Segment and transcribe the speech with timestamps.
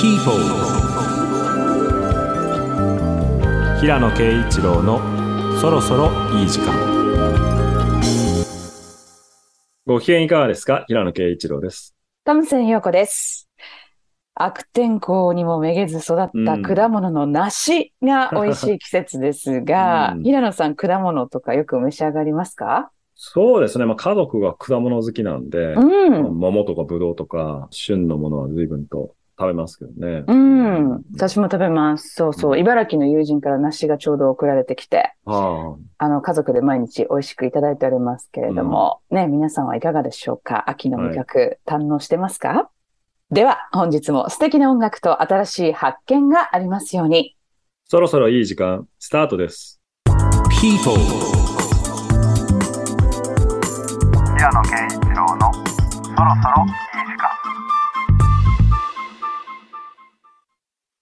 [0.00, 0.38] People
[3.80, 5.00] 平野啓一郎の
[5.60, 6.74] そろそろいい時間
[9.86, 10.84] ご機嫌いかがですか？
[10.88, 11.94] 平野啓一郎です。
[12.24, 13.48] トムセン陽子です。
[14.34, 22.90] 悪天候にもめげず育った果物の梨が 美味しい季節ですが、うん平野さん果物とかよく召し上がりますか？
[23.14, 23.86] そうですね。
[23.86, 26.38] まあ家族が果物好きなんで、うん。
[26.38, 30.24] 桃とかブドウとか旬のものは随分と食べますけどね。
[30.26, 31.04] うん。
[31.14, 32.14] 私も食べます。
[32.14, 32.56] そうそうう。
[32.56, 40.68] ん茨城の友人から梨がちょうど送られてきて、はあの、家族で毎日美味しくいただいておりますけれども、ね、皆さんはいかがでしょうか？
[40.68, 42.68] 秋の味覚、堪能してますか？
[43.30, 47.36] では、本日も素敵な音楽と新しい発見がありますように。
[47.84, 49.80] そろそろいい時間、スタートです。
[50.60, 50.98] People
[54.36, 56.87] 平野啓一郎のそろそろ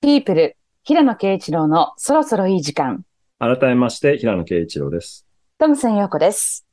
[0.02, 3.04] ピープル、平野啓一郎のそろそろいい時間。
[3.38, 5.26] 改めまして、平野啓一郎です。
[5.58, 6.66] トムセン陽子です。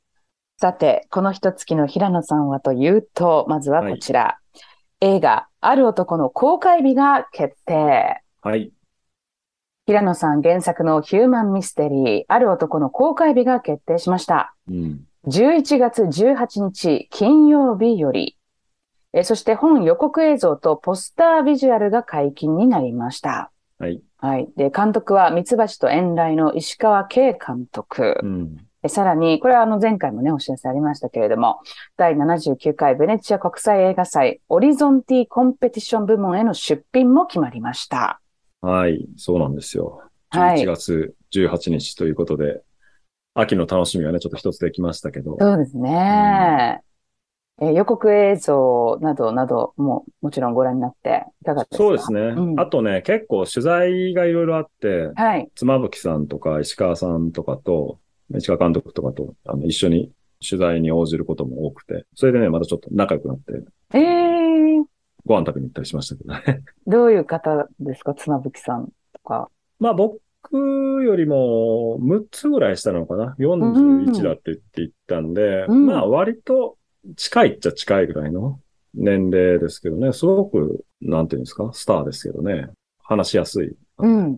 [0.59, 4.39] さて、この一月の平野さんはというと、まずはこちら。
[4.99, 8.21] 映画、ある男の公開日が決定。
[8.41, 8.73] はい。
[9.85, 14.53] 平野さん原作のヒューマンミステリー、ある男の公開日が決定しました。
[14.67, 15.05] うん。
[15.27, 18.37] 11月18日金曜日より、
[19.13, 23.51] えそして本予告映像とポスタービジュアルが解禁になりました。
[23.77, 24.01] はい。
[24.17, 24.49] はい。
[24.57, 28.17] で、監督はミツバチと遠来の石川慶監督。
[28.23, 28.57] うん。
[28.81, 31.59] えさらに、これはあの前回もね、お知らせありましたけれども、
[31.95, 38.19] 第79回ベネチア国際映画祭オリゾンティコンペティション部門への出品も決まりました。
[38.61, 39.05] はい。
[39.17, 39.97] そうなんですよ。
[39.97, 42.63] はい11月18日ということで、
[43.35, 45.37] 秋の楽しみはね、ちょっと一つできましたけど。
[45.39, 46.81] そうですね。
[47.61, 51.77] え予告映像などなどももちろんご覧になっていかがですか？
[51.77, 52.19] そうですね。
[52.21, 55.47] うんあとね、結構取材がいろいろあって、はい。
[55.55, 57.99] 妻夫木さんとか石川さんとかと、
[58.35, 60.11] 石川監督とかとあの一緒に
[60.47, 63.53] 取材に応じることも多くて、それでね、またちょっと仲良くなって、
[63.93, 64.83] えー、
[65.25, 66.63] ご飯食べに行ったりしましたけどね。
[66.87, 68.13] どういう方ですか？
[68.15, 69.49] 妻夫木さんとか。
[69.79, 70.19] まあ僕
[71.03, 76.77] よりも6つぐらいしたのかな ?41 だって言って言ったんで、うんまあ割と
[77.15, 78.59] 近いっちゃ近いぐらいの
[78.93, 82.69] 年齢ですけどね、すごく、なんていうんですか、スターですけどね、
[83.03, 84.37] 話しやすい、うん。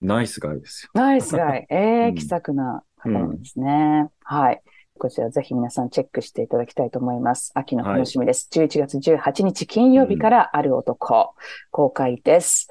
[0.00, 0.90] ナイスガイですよ。
[0.94, 1.66] ナイスガイ。
[1.70, 4.08] えー、うん気さくな方なんですね。
[4.24, 4.62] はい。
[4.98, 7.52] こちらぜひ皆さんチェックしていただきたいと思います。
[7.54, 8.48] 秋の楽しみです。
[8.52, 11.34] 11月18日金曜日からある男、
[11.70, 12.68] 公開です。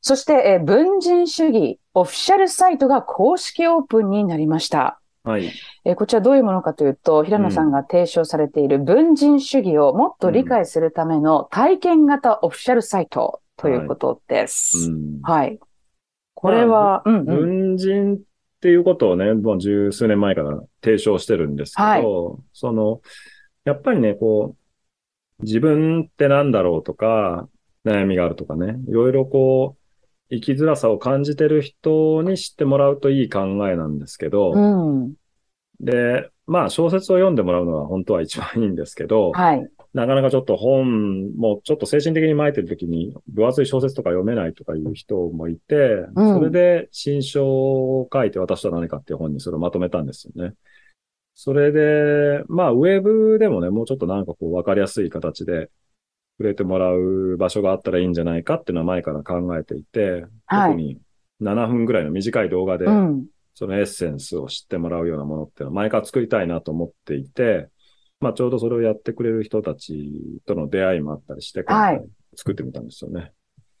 [0.00, 4.97] そして、えー文人主義オフィシャルサイトが公式オープンになりました。
[5.28, 5.52] はい。
[5.84, 14.90] えーこちらどういうものかというと、平野さんが提唱されている文人主義をもっと理解するための体験型オフィシャルサイトということです。
[14.90, 15.58] うんはい。
[16.34, 17.24] これは、うんうん。
[17.24, 18.18] 文人っ
[18.60, 22.02] ていうことをね、もう十数年前から提唱してるんですけど、はい
[22.54, 23.02] その、
[23.64, 24.56] やっぱりね、こ
[25.40, 27.48] う、自分ってなんだろうとか、
[27.84, 29.77] 悩みがあるとかね、いろいろこう、
[30.30, 34.58] 生きづらさを感じてる人に知ってもらうといい考えなんですけど、う
[35.06, 35.14] ん。
[35.80, 39.70] で、まあ小説を読んでもらうのが本当は一番いいんですけど、はい。
[39.94, 45.74] なかなかちょっと本もちょっと精神的に巻いてる時に分厚い小説とか読めないとかいう人もいて、
[46.14, 50.54] うんそれで新書を書いて私とは何かっていう本にそれをまとめたんですよね。
[51.34, 55.70] それで、まあウェブでもね、もうちょっとなんかこう分かりやすい形で
[56.38, 60.98] 触れてもらう場所があったらいいんじゃないかっていうのは前から考えていて、はい特に
[61.42, 63.26] 7分ぐらいの短い動画で、うん。
[63.54, 67.68] そのエッセンスを知ってもらうようなものっていうのは前から作りたいなと思っていて、
[68.20, 72.06] まあちょうどそれをやってくれる人たちとの出会いもあったりして、今はい回
[72.36, 73.32] 作ってみたんですよね。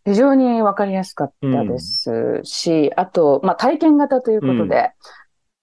[0.04, 4.92] 非常にわかりやすかったですし、あと、まあ、体験型ということで、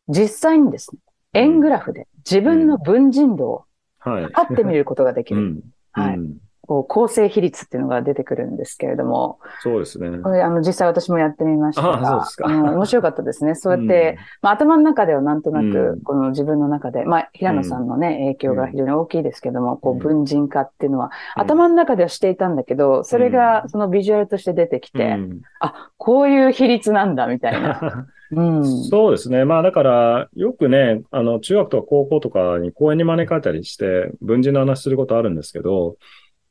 [0.08, 1.00] 実際にですね、
[1.34, 3.66] 円グラフで自分の文人度を
[3.98, 4.24] はい。
[4.26, 5.42] 測ってみることができる。
[5.42, 5.62] うん。
[5.92, 10.18] はいうんこう構成比率っていうのが出てくるんですけれども、そうですね。
[10.20, 12.48] これ、あの、実際私もやってみましたが、あそうですか。
[12.48, 13.54] あの面白かったですね。
[13.56, 20.00] そうやって、まあ、頭の中ではなんとなうくん、この自分の中で、まあ、平野さんのね、影響が非常に大きいですけども、こう、うん。
[20.00, 21.44] 文人化っていうのは、うん。
[21.44, 25.42] 頭の中ではしていたんだけど、それが、そのビジュアルとして出てきて、うん。
[25.60, 28.08] あ、こういう比率なんだ、みたいな。
[28.32, 28.66] うん。
[28.66, 29.46] そうですね。
[29.46, 35.98] まあだから、よくね、あの、中学とか高校とかに講演に招かれたりして、文人の話することあるんですけど、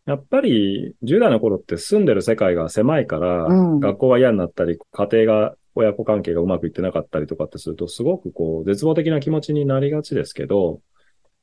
[0.07, 10.81] やっぱり10代の頃って住んでる世界が狭いから、うん学校が嫌になったり、家庭が、親子関係がうまくいってなかったりとかってすると、すごくこう、絶望的な気持ちになりがちですけど、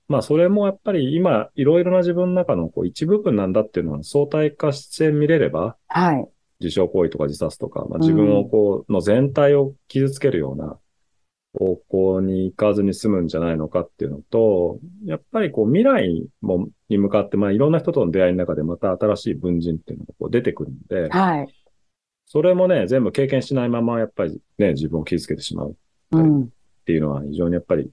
[0.08, 6.26] まあそれもやっぱり今、いろいろな自分の中のこう一部分なんだっていうのは相対化して見れれば、はい。
[6.62, 10.78] 自傷行為とか自殺とか、まあ、自分をこう、の全体を傷つけるような
[11.54, 21.48] 方向に行かずに済むんじゃないのかっていうのと、やっぱりこう未来もに向かって、まあいろんな人との出会いの中でまた新しい文人っていうのがこう出てくるんで、はい。
[22.26, 25.76] それもね、全部経験しないままやっぱりね、自分を傷つけてしまうっ
[26.14, 26.50] うん。
[26.86, 27.92] ていうのは非常にやっぱり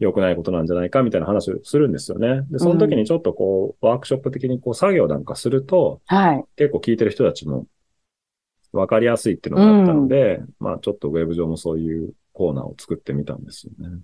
[0.00, 2.42] 良くないことなんじゃないかみたいな話をするんですよね。
[2.50, 6.44] で、その時にちょっとこう、ワークショップ的にこう作業なんかすると、はい。
[6.56, 7.66] 結構聞いてる人たちも
[8.72, 14.00] 分かりやすいっていうのがあったので、まあちょっとウェブ上もそういうコーナーを作ってみたんですよね。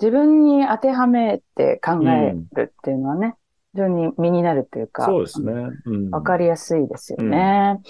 [0.00, 3.34] 自分に当てはめて考えるっていうのはね、
[3.74, 5.52] 非常に身になるというか、そうですね。
[5.86, 6.10] うん。
[6.10, 7.80] わかりやすいですよね。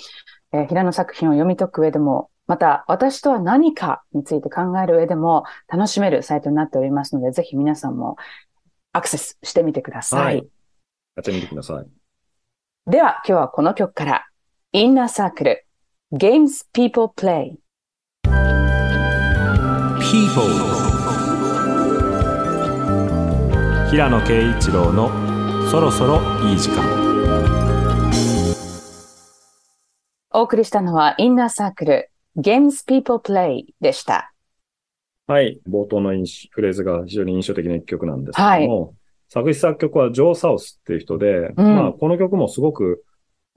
[0.53, 8.17] えー平野作品を読み解く上でも、また、私とは何かについて考える上でも楽しめるサイトになっておりますので、ぜひ皆さんも
[8.93, 10.25] アクセスしてみてください。
[10.25, 10.49] はい
[11.17, 12.91] やってみてください。
[12.91, 14.27] では、今日はこの曲から、
[14.73, 15.67] インナーサークル、
[16.13, 17.57] Games People Play。
[20.11, 20.43] People
[23.91, 25.11] 平野啓一郎の
[25.71, 26.83] そろそろいい時間
[30.33, 34.33] お送りしたのは、インナーサークル、Games People Play でした。
[35.27, 35.61] はい。
[35.69, 38.95] 冒頭の印フレーズが非常に印象的な一曲なんですけども、
[39.29, 43.05] 作詞作曲はジョー・サウスっていう人で、うんまあこの曲もすごく、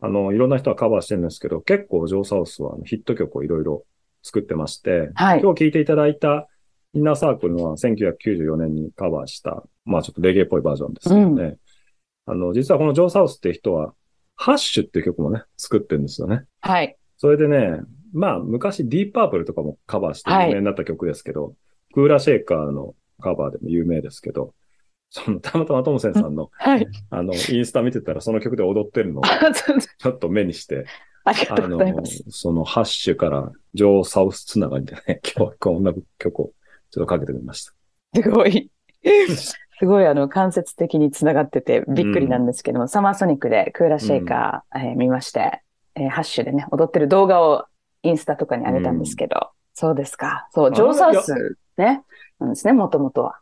[0.02, 3.86] あの、いろんな人がカバーしてるんですけど、結構ジョー・サウスはヒット曲をいろいろ
[4.24, 5.42] 作ってまして、はい。
[5.42, 6.48] 今日聴いていただいた
[6.94, 11.58] インナーサークルのは1994年にカバーした、まあちょっとレゲエっぽいバージョンですけどね。
[12.26, 13.94] あの、実はこのジョー・サウスっていう人は、
[14.36, 16.44] ハッシュっていう曲もね、作ってるんですよね。
[16.62, 16.98] はい。
[17.18, 17.80] それでね、
[18.14, 21.56] まあ昔ディープパープルとかもカバーして有名になった曲ですけど、
[21.94, 24.54] クーラーシェイカーのカバーでも有名ですけど、
[25.10, 26.88] そのたまたまトムセンさんの、はい。
[27.10, 29.24] あの、インスタ見てたらその曲で踊ってるのを
[29.98, 30.86] ちょっと目にして、
[31.24, 36.54] ありがあとうございのます。、そのハッシュからジョー・サウスつながりでね、 今日はこんな曲を
[36.90, 37.74] ちょっとかけてみました。
[38.16, 38.70] すごい。
[39.80, 45.64] すごい、あの、間接的につながっててびっくりなんですけども、サマーソニックでクーラーシェイカー、えー見まして、
[45.96, 47.66] えーハッシュでね、踊ってる動画を
[48.04, 50.48] インスタとかに上げたんですけど、そうですか。
[50.52, 52.04] そう、あジョー・サウスね、
[52.40, 53.40] なんですね、もともとは。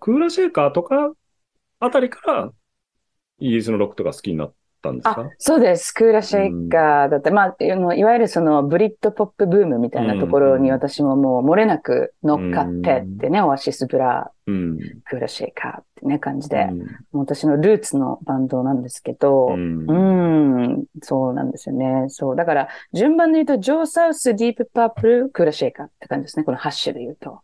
[0.00, 1.12] クーラーシェイカーとか
[1.80, 2.52] あたりから、
[3.40, 5.92] イギリスのロックとか好きになったんですあか、そうです。
[5.92, 14.78] クーラーシェイカーだって、まあ、あのいわゆるそのブリッドポップブームみたいなところにうん私ももう漏れなく乗っかってってね、オアシスブラ、うん。
[15.04, 16.68] クーラーシェイカーってね、感じで、
[17.12, 22.06] 私のルーツのバンドなんですけど、うんうん、そうなんですよね。
[22.08, 22.36] そう。
[22.36, 26.44] だから、順番で言うと、ジョー・サウス、ディープ・パープル、クーラーシェイカーって感じですね。
[26.44, 27.40] このハッシュで言うと。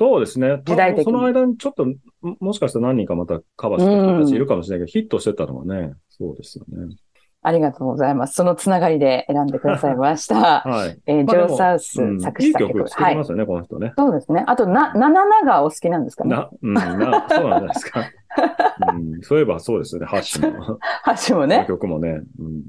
[0.00, 0.62] そうですね。
[0.64, 1.94] 時代的その間にちょっと、も
[2.40, 6.96] もしかしたら何人かまたカバーしてる人たちいるかもしれないけど、ヒットしてたのはね、そうですよね。
[7.42, 8.32] ありがとうございます。
[8.32, 10.62] そのつながりで選んでくださいました。
[10.64, 10.98] はい。
[11.04, 12.78] えージョー・サウスうん作詞作曲。
[12.78, 13.24] いい曲作はいりま。
[13.24, 13.92] すよね、この人ね。
[13.98, 14.42] そうですね。
[14.46, 16.30] あと、な、ナナナがお好きなんですかね。
[16.30, 18.00] な、うん、な、そうなんじゃないですか。
[18.94, 21.66] うん、そういえばそうですよね、ハッシュのハッシュもね。
[21.68, 22.22] 曲もね。
[22.38, 22.64] うん、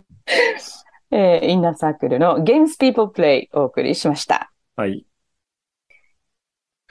[1.12, 4.52] えーインナーサークルの Games People Play お送りしました。
[4.76, 5.06] はい。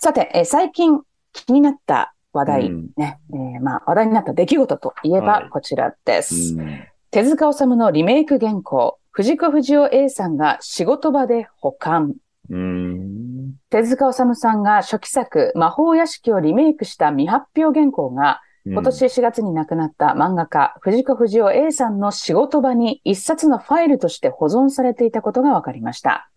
[0.01, 1.01] さて、えー最近
[1.33, 6.55] 気になった話題、うんね、えーまあ、話題になった出来事といえばはいこちらです。
[6.55, 12.15] うん手塚治虫のリメイク原稿、藤子不二雄 A さんが仕事場で保管。
[12.49, 13.55] うん。
[13.69, 26.29] 手塚治虫さんが初期作、魔法屋敷をリメイクした未発表原稿が、今年4月に亡くなった漫画家、藤子不二雄 A さんの仕事場に一冊のファイルとして保存されていたことが分かりました。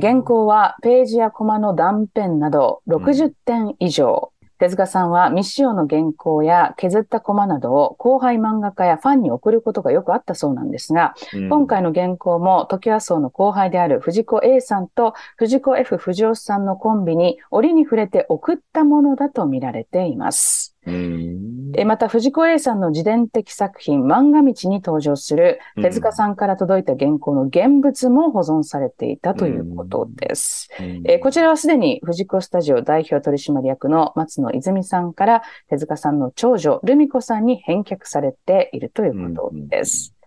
[0.00, 4.32] 原稿はページやコマの断片など60点以上。
[4.62, 20.76] 手塚さんは未使用の原稿や削ったコマなどを後輩漫画家やファンに送ることがよくあったそうなんですが、うん今回の原稿も時和荘の後輩である藤子 A さんと藤子 F 不二雄さんのコンビに折に触れて送ったものだと見られています。
[20.86, 21.61] うん。
[21.76, 30.68] えまた藤子 A さんの自伝的作品漫画道に登場する手塚さんから届いた原稿の現物も保存されていたということです。
[30.78, 40.14] えーこちらはすでに藤子スタジオ代表取締役の松野泉さんから手塚さんの長女ルミ子さんに返却されているということです。
[40.16, 40.22] うん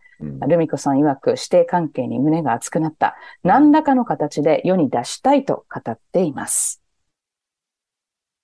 [0.47, 3.15] ルミ子さん曰く指定関係に胸が熱くなった。
[3.43, 6.81] 何らかの形で世に出したいと語っています。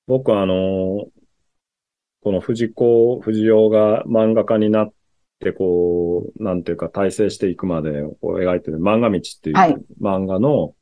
[0.08, 1.21] 僕はあのー
[2.22, 4.94] この藤子、藤尾が漫画家になっ
[5.40, 10.76] て、こう、なんていうか、大成していくまでを描いてる漫画道っていはいう漫画の、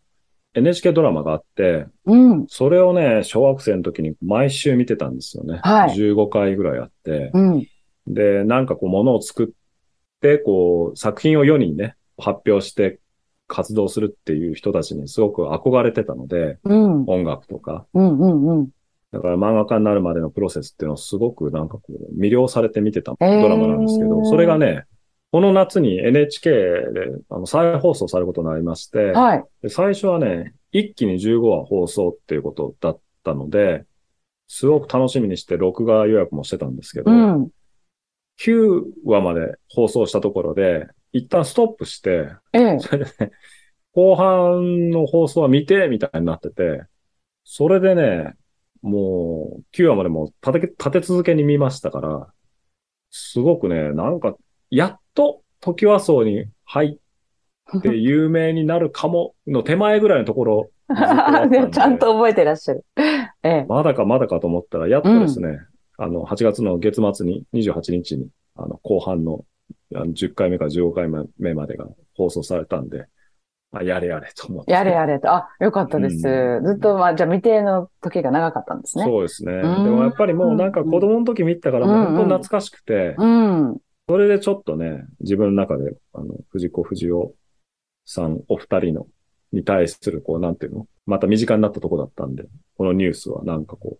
[0.53, 2.45] NHK ドラマがあって、うん。
[2.47, 5.59] それをね、小学生の時に毎週見てたんですよね。
[5.63, 7.31] はい15回ぐらいあって。
[7.33, 7.67] うん。
[8.07, 9.47] で、なんかこう、ものを作っ
[10.21, 12.99] て、こう、作品を世にね、発表して
[13.47, 17.03] 活動するっていう人たちにすごく憧れてたので、うん。
[17.05, 17.85] 音楽とか。
[17.93, 18.19] うん。
[18.19, 18.47] うん。
[18.47, 18.69] うん。
[19.11, 24.85] だから漫画家になるまでのプロセスっていうのをすごくなんかこう、魅了されて見てたドラマなんですけど、それがね、
[25.31, 26.57] この夏に NHK で
[27.29, 29.43] あの再放送されることになりまして、はい。
[29.61, 33.85] で最初はね、一気に15話放送っていうことだったので、
[34.47, 37.49] すごく楽しみにして録画予約もしてたんですけど、うん。
[38.41, 42.79] 9話まで放送したところで、一旦ストップして、ええ。
[42.79, 43.31] それでね、
[43.93, 46.83] 後半の放送は見て、みたいになってて、
[47.43, 48.33] それでね、
[48.81, 52.27] もう、9話までもう立て、立て続けに見ましたから、
[53.11, 54.35] すごくね、なんか、
[54.69, 56.99] やっと、時はそうに入
[57.77, 62.85] って有名になるかも、の手前ぐらいのところ、 ちゃんと覚えてらっしゃる。
[63.43, 63.65] ええ。
[63.67, 65.59] まだかまだかと思ったら、やっとですね、
[65.97, 69.45] あの、8月の月末に、28日に、あの、後半の、
[69.93, 73.05] あの10回目から15回目までが放送されたんで、
[73.71, 74.71] あ、やれやれと思って。
[74.71, 75.31] やれやれと。
[75.31, 76.27] あ、よかったです。
[76.27, 79.03] うずっと、まあ、じゃあ未定の時が長かったんですね。
[79.03, 79.51] そうですね。
[79.53, 79.63] でん
[79.95, 83.77] もやっぱりもうなんか子供の時見てたから、もう本当に懐かしくて、うん。
[84.07, 87.31] それでちょっとね、自分の中で、あの、藤子不二雄
[88.05, 89.07] さんお二人の、
[89.51, 90.87] に対する、こう、なんていうの？
[91.05, 92.45] また身近になったとこだったんで、
[92.75, 93.97] このニュースはなんかこ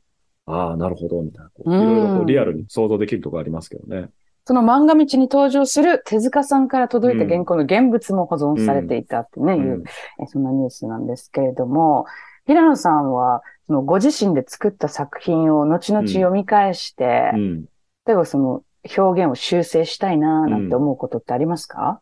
[0.48, 4.10] う、ああ、なるほど、みたいな、こういうんろいろこうリアルに想像できるところありますけどね。
[4.50, 9.63] その漫画道に登場する手塚さんから届いた原稿の現物も保存されていたってね、うん。
[9.63, 9.84] いう、
[10.24, 12.08] えそんなニュースなんですけれども、
[12.48, 17.65] 平野さんは、そのご自身で作った作品を後々読み返して、うん。
[18.08, 18.63] 例えばその
[18.98, 22.01] 表現を修正したいなーなんて思うことってありますか、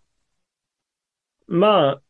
[1.48, 2.02] まあ、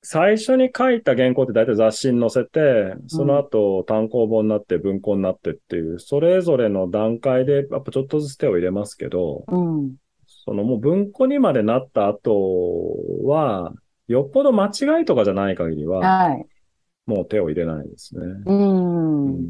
[0.00, 9.96] 最初に書いた原稿って大体雑誌に載せて、その後単行本になって文庫になってっていう、それぞれの段階でやっぱちょっとずつ手を入れますけど、うん。
[10.44, 13.72] そのもう文庫にまでなった後は、
[14.06, 16.46] よっぽど間違いとかじゃない限りは、はい。
[17.06, 18.26] もう手を入れないですね。
[18.46, 19.26] うん。
[19.26, 19.46] うん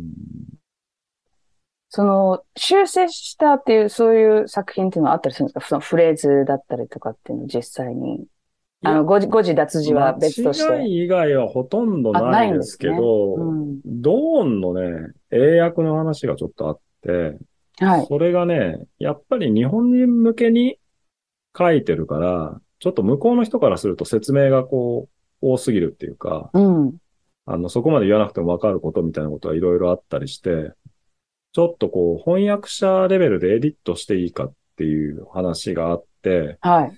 [1.90, 5.60] その、修正したっていう、そういう作品っていうのはあったりするんですか？
[5.62, 8.26] そのフレーズだったりとかっていうの実際に。
[8.84, 10.72] あの、誤字、誤字脱字は別として。
[10.72, 13.80] 間違い以外はほとんどあなないいんですけど、うん。
[13.84, 17.38] ドーンのね、英訳の話がちょっとあって、
[17.84, 18.06] はい。
[18.06, 20.78] それがね、やっぱり日本人向けに
[21.56, 26.96] 書いてるから、ちょっと向こうの人からすると説明がこう、多すぎるっていうか、うん。
[27.46, 30.72] あの、そこまで言わなくてもわかることみたいなことがいろいろあったりして、
[31.52, 36.92] ちょっとこう、翻訳者レベルでエディットしていいかっていう話があって、はい。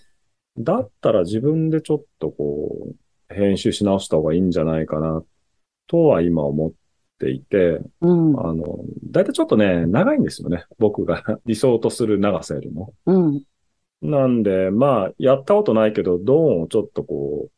[0.64, 5.23] だったら自分でちょっとこう、編集し直した方がいいんじゃないかな、
[5.87, 6.73] とは今思っ
[7.19, 8.40] ていて、うん。
[8.40, 10.64] あの、だいたいちょっとね、長いんですよね。
[10.79, 12.95] 僕が理想とする長さよりも。
[13.07, 13.43] うん。
[14.02, 17.49] なんで、まあ、やったことないけど、ドーンをちょっとこ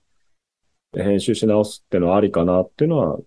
[0.94, 3.18] う、編集し直すってのはありかなっていうのは、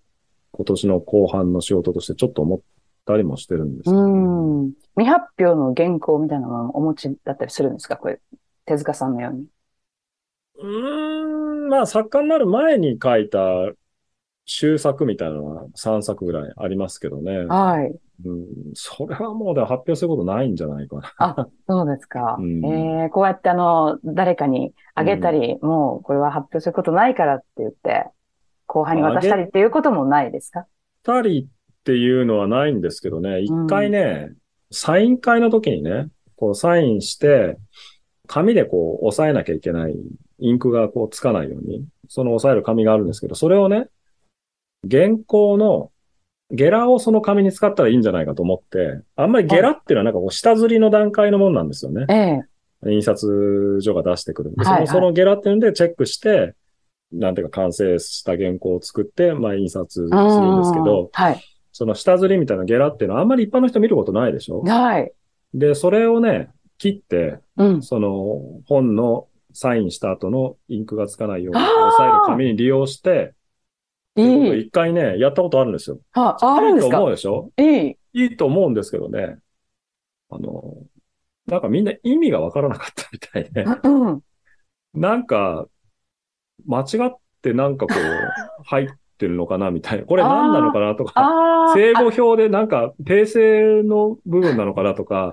[0.52, 2.60] 今年の後半の仕事としてちょっと思っ
[3.06, 4.72] たりもしてるんですけどね、うん。
[4.96, 7.96] 未発表の原稿みたいなものをお持ちだったりするんですか？
[7.96, 8.20] これ、
[8.66, 9.46] 手塚さんのように。
[10.58, 13.40] うーん、まあ、作家になる前に書いた
[14.46, 17.46] 終作みたいなのは3作ぐらいありますけどね。
[17.46, 17.94] はい。
[18.24, 21.12] うん、それはもうでも発表することないんじゃないかな。
[21.18, 22.36] あ、そうですか。
[22.40, 28.06] うんえー、こうやってあの、誰かにあげたり、もうこれは発表することないからって言って、
[28.66, 30.66] 後輩に渡したりっていうこともないですか？
[31.02, 34.32] たりっていうのはないんですけどね、一回ね、
[34.70, 37.58] サイン会の時にね、こうサインして、
[38.26, 39.96] 紙でこう押さえなきゃいけない、
[40.38, 43.88] インクがこうつかないように、その押さえる紙があるんですけど、それをね、
[44.90, 45.90] 原稿の
[46.50, 52.06] ゲラをその紙に使ったらいいんじゃないかと思って、あんまりゲラっていうのはなんかこう下刷りの段階のもんなんですよね。
[52.08, 52.48] ええ
[52.88, 56.54] 印刷所が出してくるんで、はいはいそのそのゲラっていうのでチェックして、
[57.10, 61.40] なんていうか完成した原稿を作って、まあ印刷するんですけうんど、はい。
[61.72, 64.60] その下刷りみたいなゲラっていうのはあんまり一般の人見ることないでしょ？
[64.60, 65.10] はい。
[65.54, 67.82] で、それをね、切って、うん。
[67.82, 73.32] その本のサインした後のインクがつかないようにあー押さえる紙に利用して、
[74.14, 74.60] いい。
[74.60, 75.98] 一回ね、やったことあるんですよ。
[76.12, 77.96] あ、あるんですいいと思かうでしょいい。
[78.12, 79.38] いいと思うんですけどね。
[80.28, 80.74] あの、
[81.46, 83.64] なんかみんな意味がわからなかったみたいで。
[83.64, 84.20] うん。
[84.92, 85.66] なんか、
[86.66, 87.98] 間違ってなんかこう、
[88.64, 90.04] 入ってるのかなみたいな。
[90.04, 91.72] これ何なのかなとか。
[91.74, 95.30] 正語表でなんか訂正の部分なのかなとか。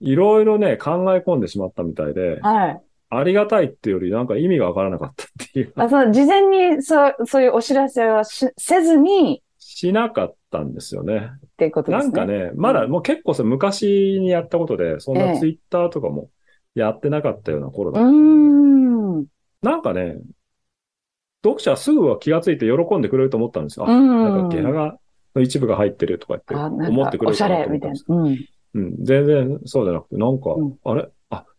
[0.00, 2.82] いろいろね、考え込んでしまったみたいで、はい。
[3.10, 5.72] ありがたいっていうよりなんか意味がわからなかったっていう。
[5.76, 11.30] あその事前にそう、そういうお知らせはしせずにしなかったんですよね。
[11.46, 12.12] っていうことですね。
[12.12, 16.30] なんかね、まだもう結構それ昔にやったことで、そんええなツイッターとかも
[16.74, 19.26] やってなかったような頃だったんで、ん。
[19.62, 20.16] なんかね、
[21.44, 23.88] 読者はすぐは気がついて喜んでくれると思ったんですよ。
[23.88, 24.98] あ、うんなんかゲラが、
[25.34, 26.54] の一部が入ってるとか言って
[26.90, 28.04] 思ってくれるかなかおしゃれと思ったんです。
[28.08, 28.22] みたいな。
[28.22, 28.38] うん。
[28.74, 31.08] うん、全然そうじゃなくて、なんか、うんあれ？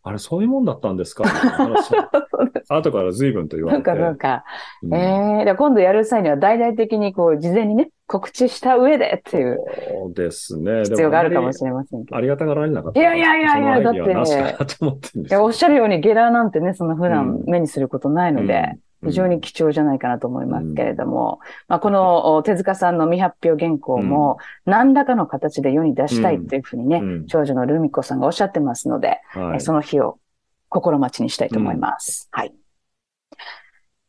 [0.03, 1.23] あ、あれそういうもんだったんですか？
[2.69, 3.83] 後から随分と言われて。
[3.89, 4.43] そうか、そうか。
[4.83, 9.57] うんええで今度やる際には大々的にこう、事前にね、告知した上でっていう
[9.91, 10.83] そうですね。
[10.83, 12.17] 必要があるかもれしれませんけど。
[12.17, 12.99] ありがたがられなかった。
[12.99, 27.25] いやいやいやいやだってなしかなと思ってるんですいや、およっしゃるようにゲラなんてね、その普段うん目にすることないので、うん非常に貴重じゃないかなと思いますけれども、まあ、このお手塚さんの未発表原稿も何らかの形で世に出したいというふうにね、うん。
[27.27, 29.61] 長女のルミ子さんがおっしゃってますので、はい。
[29.61, 30.19] その日を
[30.67, 32.27] 心待ちにしたいと思います。
[32.31, 32.53] はい。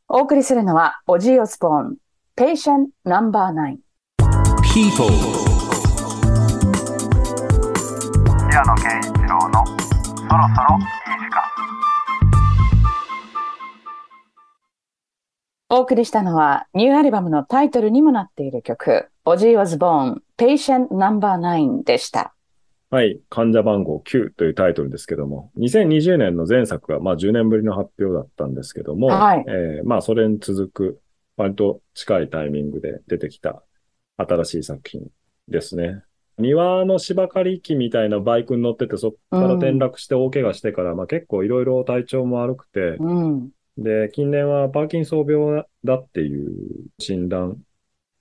[0.08, 1.96] お送りするのは、オジー・オスポーン、
[2.36, 3.78] Patient No.9。
[4.74, 5.06] People
[8.50, 10.99] 平野啓一郎のそろそろ
[15.72, 22.34] お送りしたのは、ニューアルバムのタイトルにもなっている曲、オジー・オズボーン、Patient No.9 でした。
[22.90, 23.20] はい。
[23.30, 31.00] 患者番号9というタイトルですけども、2020年の前作が、まあ10年ぶりの発表だったんですけども、はいえーまあそれに続く、
[31.36, 33.62] 割と近いタイミングで出てきた
[34.16, 35.06] 新しい作品
[35.46, 36.02] ですね。
[36.36, 43.50] 庭の芝刈り機みたいなバイクに乗ってて、そこから転落して大怪我してから、まあ結構いろいろ体調も悪くて、うん。
[43.78, 46.50] で、近年はパーキンソン病だっていう
[46.98, 47.58] 診断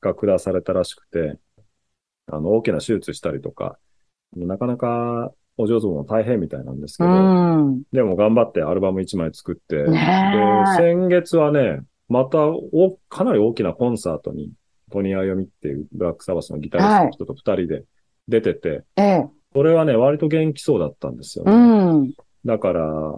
[0.01, 1.37] が下されたらしくて、
[2.27, 3.77] あの、大きな手術したりとか、
[4.35, 7.81] なかなかお上手も大変みたいなんですけうど、ん。
[7.91, 9.89] でも頑張ってアルバム1枚作って、で。
[10.77, 14.51] 先月はね、またお、かなり大きなコンサートに、
[14.91, 17.83] トニー・アヨミっていうブラックサバスのギタリストの人と二人で
[18.27, 19.29] 出てて、ええ。
[19.53, 22.07] それはね、割と元気そうだったんですようね。
[22.07, 22.13] ん。
[22.45, 23.15] だから、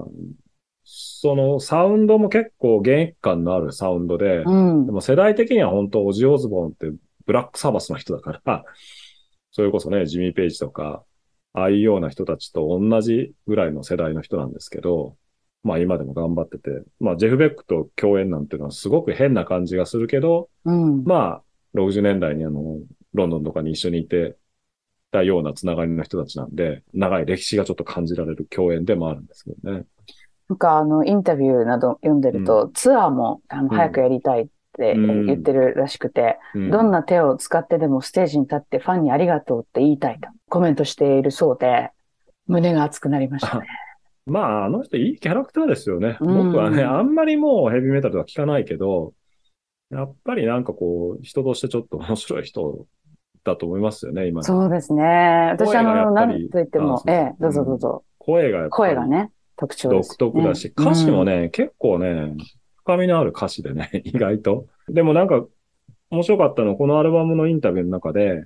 [0.94, 4.92] そのサウンドも結構現役感のあるサウンドで、うんで。
[4.92, 6.92] も世代的には本当オジオズボーンって
[7.26, 8.66] ブラックサバスの人だから、
[9.52, 11.06] それこそね、ジミー・ペイジとか、
[11.54, 15.16] ああいうような人たちと同じぐらいの世代の人なんですけど、
[15.64, 21.06] まあ今でも頑張ってて、まあジェフ・ベックと共演なんていうのはすごく変な感じがするけど、うん。
[21.06, 21.44] まあ
[21.76, 22.80] 60年代にあの、
[23.14, 24.36] ロンドンとかに一緒にいて
[25.12, 29.86] たようなつながりの人たちなんで、長い歴史がちょっと感じられる共演でもあるんですけどね。
[30.52, 41.92] なんかあの、インタビューなど読んでると、ツアーもあのん早くやりたいってうん言ってるらしくて、うんどんな手を使ってでもステージに立ってファンにありがとうって言いたいとコメントしているそうで、
[42.48, 43.68] 胸が熱くなりましたね。
[44.26, 46.18] まあ、あの人いいキャラクターですよね。
[46.20, 49.14] うん僕はね、あんまりもうヘビーメタルとは聞かないけど、
[49.90, 52.86] やっぱりなんかこう、人としてちょっと面白い人
[53.46, 54.44] だと思いますよね、今。
[54.44, 55.04] そうですね。
[55.54, 58.04] 私あの、なんと言ってもええ、どうぞどうぞ。
[58.18, 59.32] 声が声がね、
[59.62, 62.36] 特徴です、独特だし、歌詞もね、結構ね、
[62.78, 64.66] 深みのある歌詞でね、 意外と。
[64.90, 65.46] でもなんか、
[66.10, 68.46] 面白かったのは、このアルバムのインタビューの中で、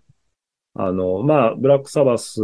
[0.73, 2.41] あの、まあ、ブラックサバス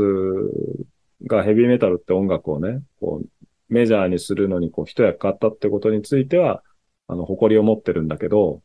[1.27, 6.63] がヘビーメタルって音楽をね、こう、メジャーにするのにこう一役買ったってことについては、
[7.07, 8.61] あの、誇りを持ってるんだけど、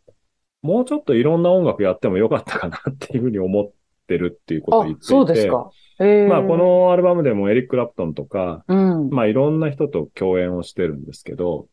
[0.63, 3.71] もうちょっといろんな音楽やってもよかったかなっていうふうに思っ
[4.07, 5.05] てるっていうことを言ってい、て。
[5.07, 5.71] あそうですか。
[6.01, 9.11] ええまあ、こ、のアルバムでもエリック・クラプトンとか、うん。
[9.11, 11.69] まあいろんな人と共演をしてるんですけど、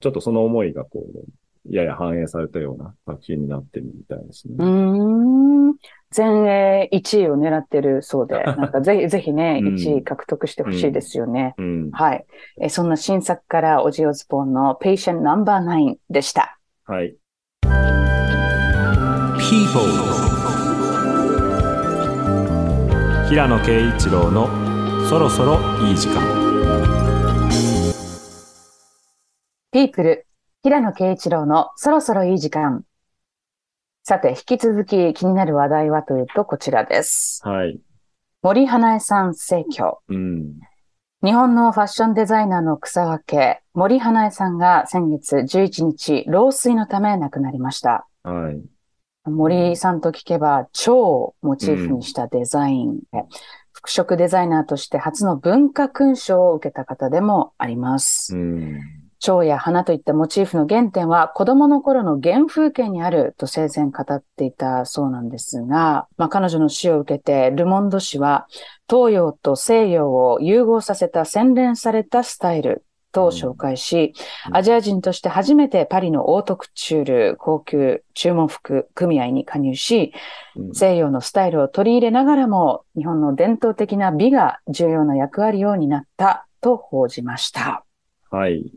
[0.00, 1.24] ちょっとその思いがこう、
[1.68, 4.54] やや反映されたような作品になってるみたいですね。
[4.58, 5.74] うーん。
[6.10, 11.54] 全英1位を狙ってるそうで、 なんかぜひ、ぜひね、うん1位獲得してほしいですよね。
[11.58, 11.90] うん。
[11.92, 12.24] はい。
[12.60, 16.58] えそんな新作からオジオズボーンの Patient No.9 でした。
[16.84, 17.14] はい。
[19.38, 20.09] People
[23.30, 24.48] 平野啓一郎の
[25.08, 26.20] そろそろいい時間
[29.70, 30.24] People
[30.64, 32.84] 平野啓一郎のそろそろいい時間。
[34.02, 37.40] さて、引き続き気になる話題はというとこちらです。
[37.44, 37.78] はい。
[38.42, 40.00] 森花江さん逝去。
[40.08, 40.54] うん。
[41.22, 48.08] 日本のファッションデザイナーの草分け、森花江さんが先月11日、老衰のため亡くなりました。
[48.24, 48.60] はい。
[49.24, 53.00] 森さんと聞けば、蝶をモチーフにしたデザイン、
[53.72, 58.36] 服飾デザイナーとして初の文化勲章を受けた方でもあります。
[58.36, 58.80] うん。
[59.20, 68.46] 蝶や花といったモチーフの原点は子供の頃の原風景にあると生前語っていたそうなんですが、まあ、彼女の死を受けてルモンド紙は
[68.88, 74.14] 東洋と西洋を融合させた洗練されたスタイルと紹介し、
[74.48, 80.12] うんアジア人として初めてパリのオートクチュール高級注文服組合に加入し、
[80.56, 87.84] うん西洋のスタイルを取り入れながらも、日本の伝統的な美が重要な役割を担ったと報じました。
[88.30, 88.72] はい。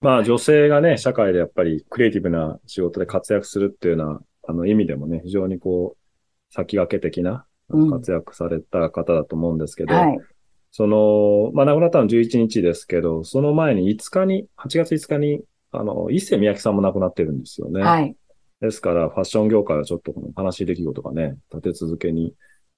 [0.00, 10.18] まあ女性がね、社会でやっぱりクリエイティブな仕事で活躍するっていうような、あの意味でもね、非常にこう、先駆け的なうん活躍された方だと思うんですけど、はい。
[10.70, 17.82] その、まあ亡くなったの11日ですけど、その前に5日に、8月5日に、あの、伊勢宮城さんも亡くなってるんですよね。
[17.82, 18.16] はい。
[18.60, 22.34] ですから、ファッション業界はちょっとこの悲しい出来事がね、立て続けに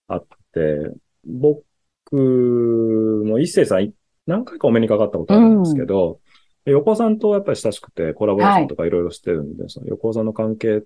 [0.09, 0.92] あって、
[1.24, 1.64] 僕
[2.12, 3.94] も一星さんい
[4.26, 6.20] 何回かお目にかかったことあるんですけど、
[6.66, 10.83] 横尾さんとやっぱり親しくてコラボレーションとかいろいろしてるんで、その横尾さんの関係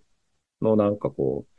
[0.62, 1.53] のなんかこう、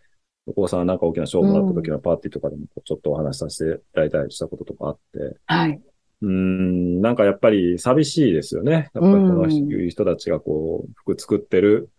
[0.48, 5.82] 横尾さんがなんか大きな賞をもらった時のパーティーとかでもちょっとお話しさせていただいたりしたこととかあって、はい。
[6.22, 8.72] うーん、なんかやっぱり寂しいですよね。
[8.72, 11.90] やっぱりこのうん人たちがこう、服作ってる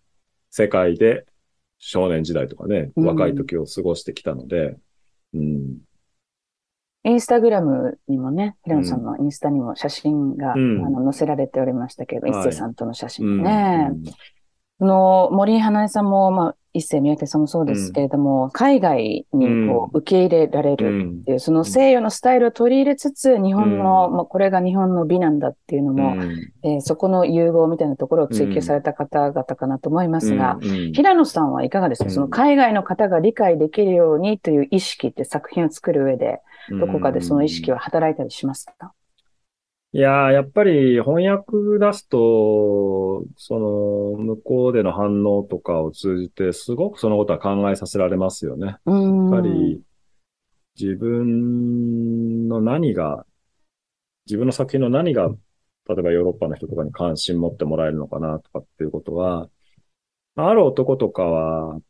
[0.51, 1.27] 世界で
[1.79, 3.07] 少年時代とかね、うん。
[3.07, 4.77] 若い時を過ごしてきたので、
[5.35, 5.79] うん。
[7.05, 10.85] インスタグラムにもね、平野さんのインスタにも写真が、うん。
[10.87, 12.41] あの載せられておりましたけど、はい。
[12.41, 13.11] 一星さんとの写うん。
[13.11, 13.91] 真ね。
[14.79, 24.17] その森井花江さんも、まあ、一星三宅さんもそうですけれども、海外にこう受け入れられうるんっていう、その西洋のスタイルを取り入れつつ、日本の、うん。
[24.17, 26.53] まあ、これが日本の美なんだっていうのも、うん。
[26.63, 30.93] えーそこの融合みたいなところを追求された方々かなと思いますが、うんうん。
[30.93, 32.11] 平野さんはいかがですか、うん。
[32.11, 38.93] その海外の方が理解できるようにという意識って作品を作る上で、どこかでその意識は働いたりしますか、
[39.97, 48.77] いやー、やっぱり翻訳出すと、その、向こうでの反応とかを通じて、すごくそのことは考えさせられますよね。
[48.85, 49.33] うん。
[49.33, 49.81] やっぱり、
[50.79, 53.25] 自分の何が、
[54.27, 55.31] 自分の作品の何が、
[55.89, 59.49] 例えばヨーロッパの人とかに関心持ってもらえるのかなとかっていうことは、
[60.35, 61.81] ある男とかは、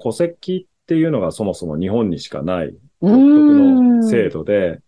[0.00, 4.80] 戸籍っていうのがそもそも日本にしかない独特の制度で、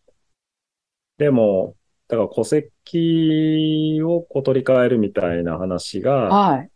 [1.19, 1.77] でも、
[2.09, 6.71] だから戸籍をこう取り替えるみたいな話が、はい。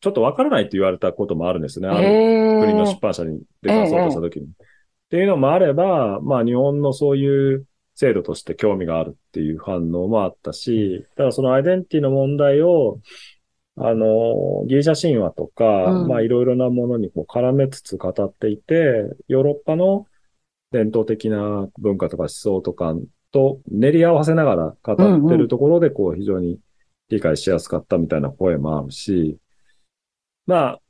[0.00, 1.88] ちょっとわからないって言われたこともあるんですね。
[1.88, 4.46] あるえ国のえ出版社に出さそうとしたときに。
[4.46, 4.48] っ
[5.10, 12.98] ていうのもあれば、まあ日本のそういう制度として興味があるっていう反応もあったし、ただそのアイデンティティの問題を、
[13.76, 20.06] あの、ギリシャ神話とか、うんまあいろいろなものにこう絡めつつ語っていて、ヨーロッパの
[20.72, 22.94] 伝統的な文化とか思想とか
[23.32, 26.58] と練り合わせながら語ってるところで、こう非常に
[27.08, 29.38] 理解しやすかったみたいな声もあるし、
[30.46, 30.80] まあ、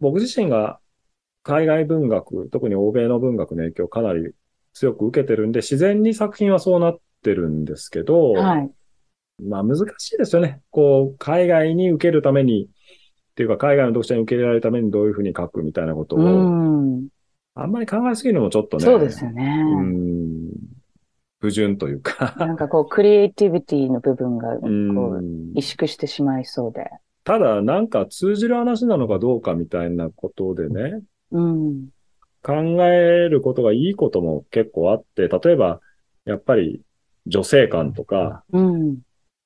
[0.00, 0.80] 僕自身が
[1.42, 4.32] 海外文学、特に欧米の文学の影響をかなり
[4.74, 8.70] 強く受けてるんで、自然に作品はそうなってるんですけど、はい。
[9.42, 10.60] まあ難しいですよね。
[10.70, 17.08] こう、海外に受けるために、っていうか海外の読者に受け入れられるためにどういうふうに書くみたいなことを、うん。
[17.54, 19.44] あんまり考えすぎるのもちょっとね、そうですよね。
[19.44, 20.50] うん、
[21.42, 26.88] 不純というか、なんかこう、クリエイティビティの部分が、こうう、ん萎縮してしまいそうで。
[27.24, 31.02] ただなんか通じる話なのかどうかみたいなことでね、
[31.32, 31.88] うん。
[32.44, 35.80] 考えることがいいことも結構あって、例えば、
[36.26, 36.80] やっぱり
[37.26, 38.98] 女性感とか、うん。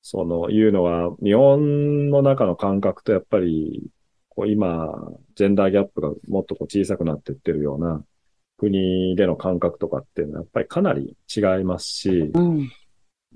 [0.02, 3.90] その、いうのは、日本の中の感覚とやっぱり、
[4.28, 4.92] こう今、
[5.35, 8.04] ジェンダーギャップがもっとこう小さくなっていってるような
[8.59, 12.71] 国での感覚とかっていうのはやっぱりかなり違いますし、うん。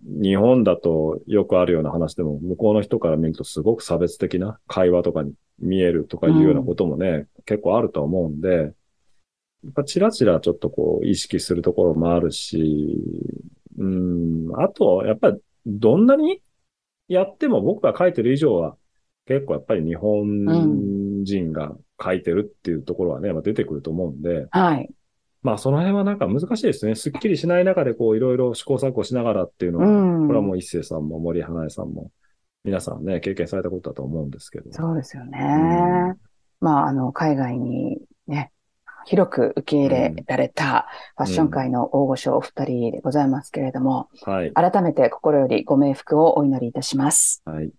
[0.02, 8.48] 日本だとよくあるような話でも、向こうの人から見るとすごく差別的な会話とかに見えるとかいうようなこともね、結構あると思うんで、
[9.62, 12.96] やっぱチラチラちょっとこう意識するところもあるし、
[13.78, 16.40] うん、あと、やっぱりどんなに
[17.08, 18.76] やっても僕が書いてる以上は
[19.26, 24.90] 結構やっぱり日本人が書いてるっていうところはね、まあ出てくると思うんで、はい。
[25.42, 26.94] まあその辺はなんか難しいですね。
[26.94, 30.26] すっきりしない中でこういろいろ試行錯誤しながらっていうのは、うん。
[30.26, 32.10] これはもう一星さんも森花江さんも、
[32.62, 34.70] 皆さんね、経験されたことだと思うんですけど。
[34.72, 35.38] そうですよね。
[35.38, 36.16] ん
[36.60, 38.52] まあ、あの、海外にね、
[39.06, 44.52] 広く受け入れられたファッション界の大御所お二人でございますけれども、はい。
[44.52, 47.42] 改めて心よりご冥福をお祈りいたします。
[47.46, 47.70] はい。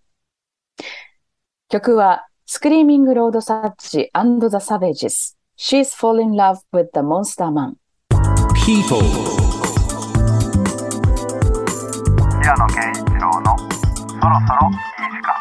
[1.69, 7.75] 曲は、スクリーミングロードサッチ and the Savages She's Fall in Love with the Monster Man
[8.65, 8.99] People
[12.41, 15.35] 平野啓一郎のそろそろいい時間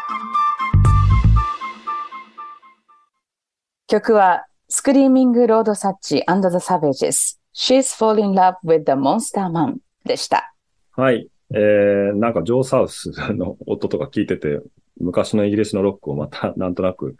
[3.87, 10.53] 曲は、スクリーミングロードサッチ and the Savages She's Fall in Love with the Monster Man でした。
[10.91, 11.31] はい。
[11.49, 14.61] えー、なんかジョー・サウスの音とか聞いてて、
[14.99, 17.15] 昔のイギリスのロックをまたなんとなく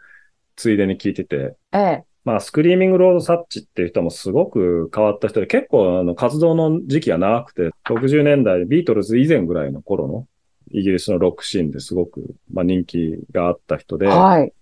[0.54, 2.04] ついでに聞いてて、ええ。
[2.24, 10.26] まあ、スクリーミングロードサッチっていう人もすごく変わった人で、結構あの活動の時期が長くて、60年代、ビートルズ以前ぐらいの頃の
[10.70, 14.52] イギリスのロックシーンですごく、まあ、人気があった人で、はい。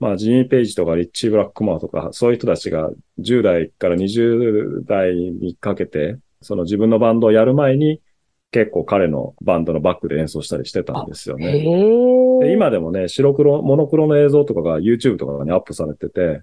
[0.00, 8.00] まあ、ジミー・ペイジとかリッチー・ブラックマーとか、そういう人たちが10代から20代にかけて、その自分のバンドをやる前に、
[8.50, 11.58] 結構彼のバンドのバックで演奏したりしてたんですよへね。
[12.44, 12.46] え。
[12.46, 16.42] で今でもね、白黒、モノクロの映像とかが YouTube とかにアップされてて、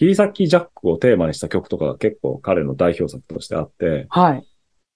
[0.00, 4.48] 切り裂きジャックをテーマにした曲とかが結構彼の代表作としてあって、はい。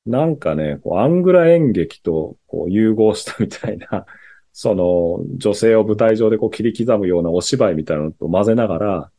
[0.07, 4.07] なんかね、こうアングラ演劇とこう融合したみたいな、
[4.55, 9.11] その女性を舞台上でこう切り刻むようなお芝居みたいなのと混ぜながら、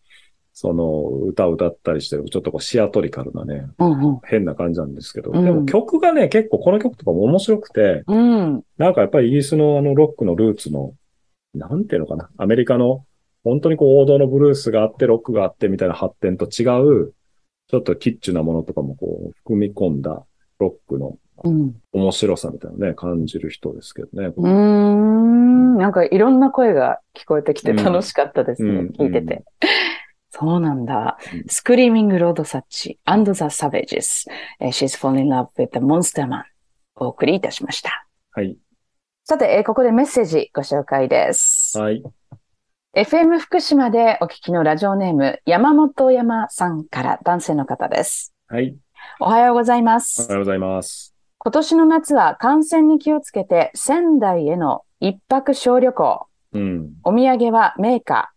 [0.54, 8.18] その歌を歌ったりしてる、ちょっとこうシアトリカルなね、うん変な感じなんですけど、うんでも曲がね、結構この曲とかも面白くて、うん。
[8.18, 8.64] うん。
[8.80, 10.96] なんかやっぱりイギリスのあのロックのルーツの、
[11.54, 13.06] なんていうのかな、アメリカの
[13.46, 17.14] 本当にこう王道のブルースがあって、ロックがあってみたいな発展と違う、
[17.68, 20.26] ちょっとキッチュなものとかもこう含み込んだ
[20.60, 21.76] ロックのうん。
[21.92, 24.34] 面白さみたいなのね、感じる人ですけどね。
[24.36, 25.78] うーん。
[25.78, 28.70] なんかいろんな声が聞こえてきてうん楽しかったですね。
[28.70, 29.44] うん聞いてて。
[30.32, 31.44] そうなんだうん。
[31.48, 34.30] スクリーミングロードサッチ and the Savages、
[34.60, 36.44] えー She's fallen in love with the monster man
[36.96, 38.08] お送りいたしました。
[38.32, 38.58] はい。
[39.24, 41.78] さて、えーここでメッセージご紹介です。
[41.78, 42.04] はい。
[42.96, 48.34] FM 福島でお聞きのラジオネーム、山本山さんから男性の方です。
[48.48, 48.78] はい。
[49.20, 50.30] おはようございまおすは。
[50.30, 51.14] ようございます。
[51.40, 56.26] 今年の夏は感染に気をつけて仙台への一泊小旅行。
[56.54, 56.94] うん。
[57.04, 58.32] お土産はメーカ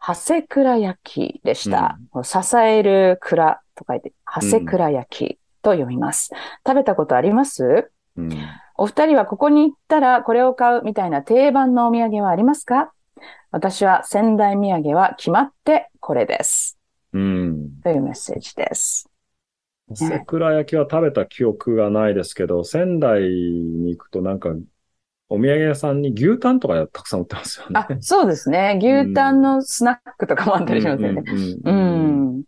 [0.00, 1.98] ー、長谷倉焼きでした。
[2.22, 6.30] 支える蔵と書いて、長谷倉焼きと読みます。
[6.66, 7.90] 食べたことあります？
[8.16, 8.32] うん。
[8.74, 12.90] お二人はここに行ったらこれを買うみたいな定番のお土産はありますか？
[13.50, 16.78] 私は仙台土産は決まってこれです。
[17.14, 17.80] うん。
[17.82, 19.08] というメッセージです。
[19.94, 24.50] 桜焼きは食べた記憶がないですけど、仙台に行くとなんか、
[25.30, 27.72] お土産屋さんに牛タンとかたくさん売ってますよね。
[27.74, 28.78] あ、そうですね。
[28.82, 31.22] 牛タンのスナックとかもあったりしますよね。
[31.26, 32.42] うんうんううんん。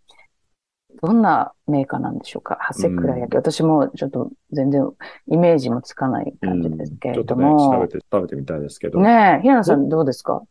[1.03, 2.59] どんなメーカーなんでしょうか？
[2.75, 3.37] 長谷倉焼き。
[3.37, 4.87] 私もちょっと全然
[5.29, 7.73] イメージもつかない感じですけれちょっとね、ども。
[7.73, 9.01] 調べて、食べてみたいですけど。
[9.01, 10.43] ねえ、平野さんどうですか？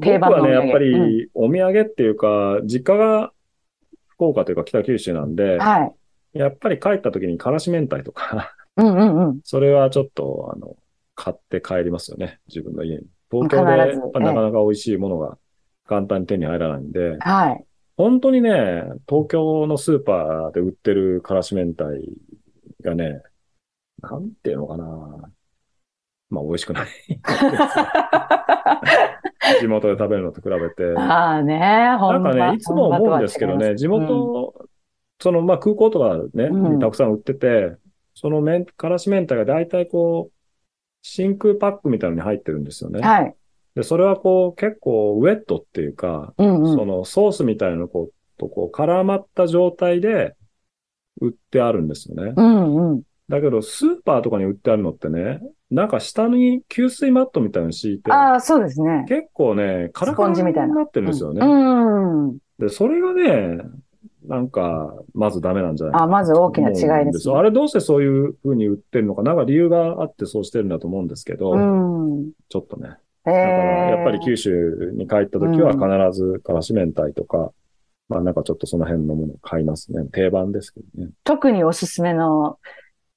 [0.00, 3.32] 定番の僕はね、やっぱり、お土産っていうか、実家が
[4.08, 5.84] 福岡というか北九州なんで、は
[6.34, 6.38] い。
[6.38, 9.40] やっぱり帰った時にからし明太とか、うんうんうん。
[9.44, 10.76] それはちょっと、あの、
[11.14, 12.40] 買って帰りますよね。
[12.48, 13.06] 自分の家に。
[13.30, 15.38] 東京でやっぱなかなか美味しいものが
[15.86, 17.64] 簡単に手に入らないんで、はい。
[17.96, 18.50] 本当にね、
[19.08, 21.84] 東京のスーパーで売ってるからし明太
[22.82, 23.22] がね、
[24.00, 25.30] なんていうのかな。
[26.30, 26.88] まあ美味しくない。
[29.60, 30.98] 地元で食べるのと比べて。
[30.98, 34.54] ああね、な本場んかね、いつも思うんですけどね、地元、
[35.20, 37.76] その、まあ、空港とかね、うんにたくさん売ってて、
[38.14, 40.34] そのめん、からし明太が大体こう、
[41.02, 43.00] 真空パックみたいなのに入ってるんですよね。
[43.00, 43.34] はい。
[43.74, 46.76] で、それはこう、結構ウェットっていうか、うんうん。
[46.76, 50.34] そのソースみたいなのこうとこう絡まった状態で
[51.20, 52.32] 売ってあるんですよね。
[52.36, 53.02] うんうん。
[53.28, 55.40] だけど、スーパーとかに売ってあるのってね、
[55.74, 59.04] なんか下に吸水マットみたいなの敷いて、ああ、そうですね。
[59.08, 60.42] 結構ね、カラカラに
[60.74, 61.44] なってるんですよね。
[61.44, 62.28] うん。
[62.28, 63.58] うんで、それがね、
[64.26, 67.34] なんか、ままずダメなんじゃないあ、まず大きな違いですね。
[67.34, 72.30] あれどうしてそういう風に売ってるのか、なんか理由があってそうしてるんだと思うんですけど、うん。
[72.48, 72.90] ちょっとね。
[73.26, 77.50] えだから、えやっぱり九州に帰った時は必ずからし明太とか、
[78.08, 80.04] まあなんかちょっとその辺のものを買いますね。
[80.12, 81.10] 定番ですけどね。
[81.24, 82.58] 特におすすめの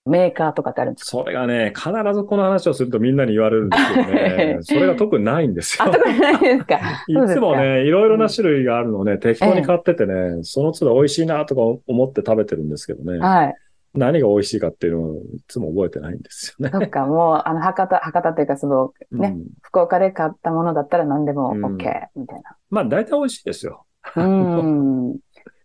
[0.07, 1.11] メーカーとかってあるんですか？
[1.11, 5.91] それがね、必ずこの話をするとみんなに言われるんですけどね、それが特にないんですよあ、。
[5.91, 6.77] 特にない ですか？
[7.07, 13.55] いつもね、いろいろな種類があるのをね、適当に買っててね、その都度美味しいなとか思って食べてるんですけどね、はい。
[13.93, 16.71] 何が美味しいかっていうのをいつも覚えてないんですよね。
[16.71, 21.77] そっか、もう、あの、博多、博多っていうか、その、ね、うん福岡で買ったものだったら何でもうん OK、
[22.15, 23.85] みたいまあ大体美味しいですよ。
[24.15, 24.23] な。
[24.23, 25.17] うん。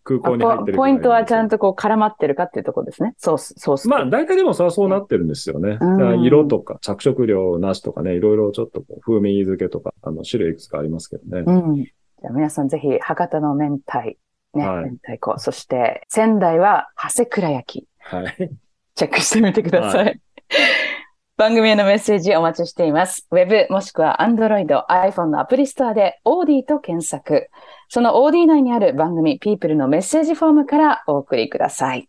[0.05, 1.53] 空あ港に入ってるポポイントはちゃんと。
[1.53, 3.15] とこう絡まってるかっていうところですね。
[3.19, 3.89] ソース、ソースと。
[3.91, 5.79] まあ大体でもそれはそうなってるんですよね。
[6.23, 11.45] 色とか着色料なしとかね、いろいろちょっとこう風味付けとか、あの種類いくつかありますけどね。
[11.47, 11.85] うん。
[11.85, 14.17] じゃあ皆さんぜひ、博多の明太、
[14.55, 15.39] ね、はい明太子。
[15.39, 17.89] そして、仙台は長谷倉焼き。
[17.99, 18.51] はい。
[18.95, 20.05] チェックしてみてください。
[20.05, 20.11] は
[21.43, 23.27] 番組へのメッセージお待ちしています。
[23.33, 27.51] ウェブもしくは Android、iPhone のアプリストアで OD と検索。
[27.89, 32.09] その OD 内にある番組 People のメッセージフォームからお送りください。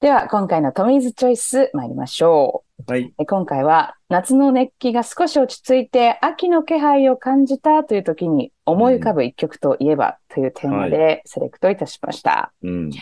[0.00, 2.90] では、今回のトミーズチョイス参りましょう。
[2.90, 3.14] はい。
[3.16, 12.52] え今回は夏の熱気が少し落ち着いて秋の気配を感じたという時に思い浮かぶ一曲といえばというテーマでセレクトいたしました。
[12.64, 12.90] うん。
[12.90, 12.98] 今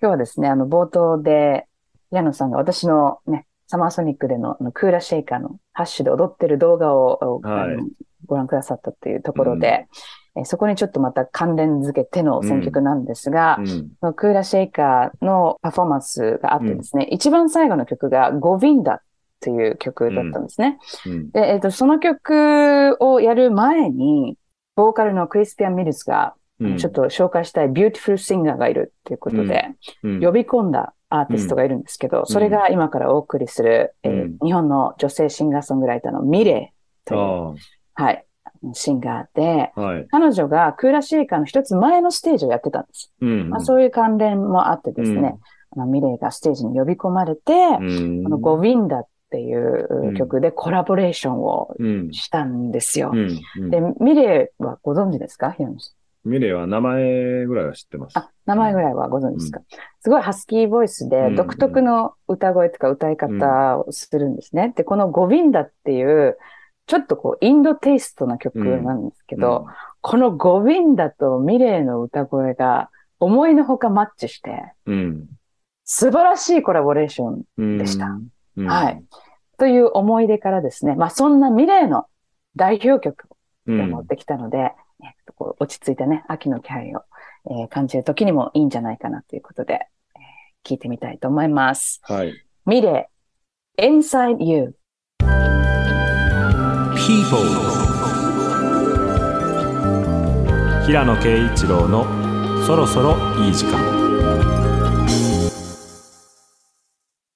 [0.00, 1.68] 日はですね、あの冒頭で
[2.10, 7.76] 矢野さんが私のね、サマーソニックでのあのクーラーシェイカーのハッシュで踊ってる動画を、はい
[8.24, 9.88] ご覧くださったというところで、
[10.36, 13.58] えそこにちょっとまた関連づけての選曲なんですが、
[14.00, 14.14] うん。
[14.14, 19.02] Kula Shaker のパフォーマンスがあってですね、一番最後の曲がゴヴィンダ
[19.40, 20.78] という曲だったんですね。
[21.04, 21.30] うん。
[21.32, 24.38] で、えっ、と、その曲をやる前に、
[24.76, 26.76] ボーカルのクリスピアン・ミルズが、うん。
[26.78, 29.70] ちょっと紹介したい beautiful singer がいるということで、
[30.04, 37.54] うん、呼び込んだアーティストがいるんですけど、それが今からお送りする、えーうん日本の女性シンガーソングライターのミレイという、あ
[37.94, 38.24] はい、
[38.72, 40.06] シンガーで、あ、はい。
[40.10, 43.12] 彼女がクーラーシェイカーの一つ前のステージをやってたんです。
[43.20, 43.50] うん。
[43.50, 45.38] まあ、そういう関連もあってですね、
[45.76, 48.26] あのミレイがステージに呼び込まれて、うん。
[48.26, 52.12] あのゴヴィンダっていう曲でコラボレーションをうん。
[52.12, 53.10] したんですよ。
[53.12, 53.38] うん。
[53.58, 53.70] うん。
[53.70, 55.52] で、ミレイはご存知ですか？
[55.52, 55.94] 平野さん
[56.24, 58.18] ミレイは名前ぐらいは知ってます。
[58.18, 59.60] あ、名前ぐらいはご存知ですか、
[60.00, 64.72] すごいハスキーボイスでうん独特の歌声とか歌い方をするんですね。
[64.76, 66.38] で、このゴヴィンダっていう、
[66.86, 69.66] ちょっとこう、インドテイストな曲なんですけど、
[70.00, 75.28] このゴヴィンダとミレイの歌声が思いのほかマッチして、うん。
[75.84, 77.78] 素晴らしいコラボレーションうん。
[77.78, 78.18] でした
[78.56, 78.66] うん。
[78.66, 79.04] はい。
[79.58, 82.06] という思い出からですね、まあそんなミレイの
[82.56, 83.28] 代表曲
[83.66, 83.80] うん。
[83.80, 87.02] を持ってきたので、えっとこう落ち着いてね、秋の気配を、
[87.50, 92.00] えー感じる時にもいいんじゃないかなということで、えー聞いてみたいと思います。
[92.04, 92.32] はい。
[92.66, 93.08] ミレ
[93.78, 94.76] イ、Inside You。
[97.04, 97.42] People
[100.86, 102.04] 平野啓一郎の
[102.64, 103.80] そろそろいい時間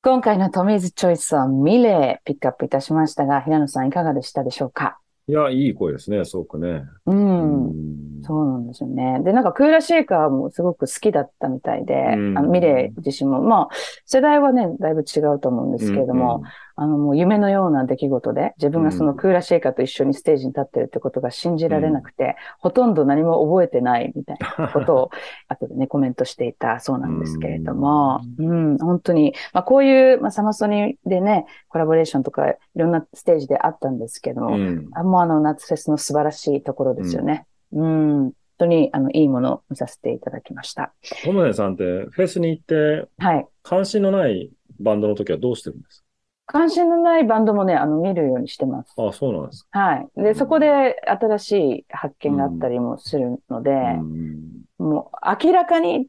[0.02, 5.00] 今回のトミーズチョイスはミレイピックアップいたしましたが、平野さんいかがでしたでしょうか？
[5.28, 6.84] いや、いい声ですね、すごくね。
[7.06, 8.20] うん。
[8.20, 9.20] んそうなんですよね。
[9.24, 13.68] で、なんかクーラーシェイカーもすごく好きだったみたいで、うんあのミレイ自身も、まあ、
[14.04, 16.42] 世代はね、だいぶ違うと思うんですけれども、
[16.78, 25.10] あの、もう夢のような出来事で、自分がそのクーラーシェイカーと一緒にステージに立ってるってことが信じられなくて、ほとんど何も覚えてないみたいなことを、
[25.48, 34.88] 後でね、コメントしていたそうなんですけれども、うん、本当に、まあこういう、まあサマソニでね、コラボレーションとかいろんなステージであったんですけども、うん。
[34.92, 37.46] あもうあの夏フェスの素晴らしいところですよね。
[37.72, 40.92] うん、本当に、あの、いいものを見させていただきました。
[41.24, 43.46] トムネさんってフェスに行ってはい。
[43.62, 46.05] 関心のないバンドの時はどうしてるんです
[46.46, 48.94] 関心のないバンドもね、あの、見るようにしてます。
[48.94, 49.78] かあ、そうなんですか。
[49.78, 50.08] はい。
[50.16, 56.06] で、そこで新しい発見があったりもするので、うんもう明らかにっ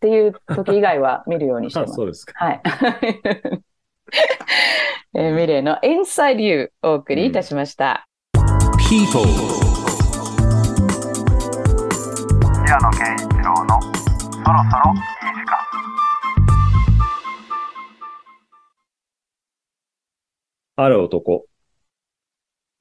[0.00, 1.94] ていう時以外は見るようにしてあ、ます。
[1.96, 2.32] そうですか。
[2.34, 2.60] はい。
[5.14, 8.06] えーミレイの Inside You お送りいたしました。
[8.88, 9.26] People
[12.64, 13.88] 平野啓一郎のそ
[14.52, 15.15] ろそろ
[20.78, 21.46] ある男。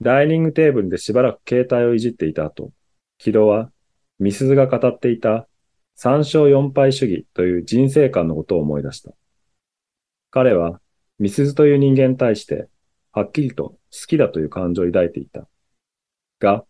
[0.02, 2.72] ダイニングテーブルでしばらく携帯をいじっていた後、
[3.18, 3.72] 木戸は、
[4.20, 5.48] ミスズが語っていた
[5.96, 9.14] 三勝四敗主義という人生観のことを思い出した。
[10.30, 10.82] 彼は、
[11.20, 12.68] ミスズという人間に対して、
[13.14, 15.48] はっきりと好きだという感情を抱いていた。
[16.42, 16.66] が、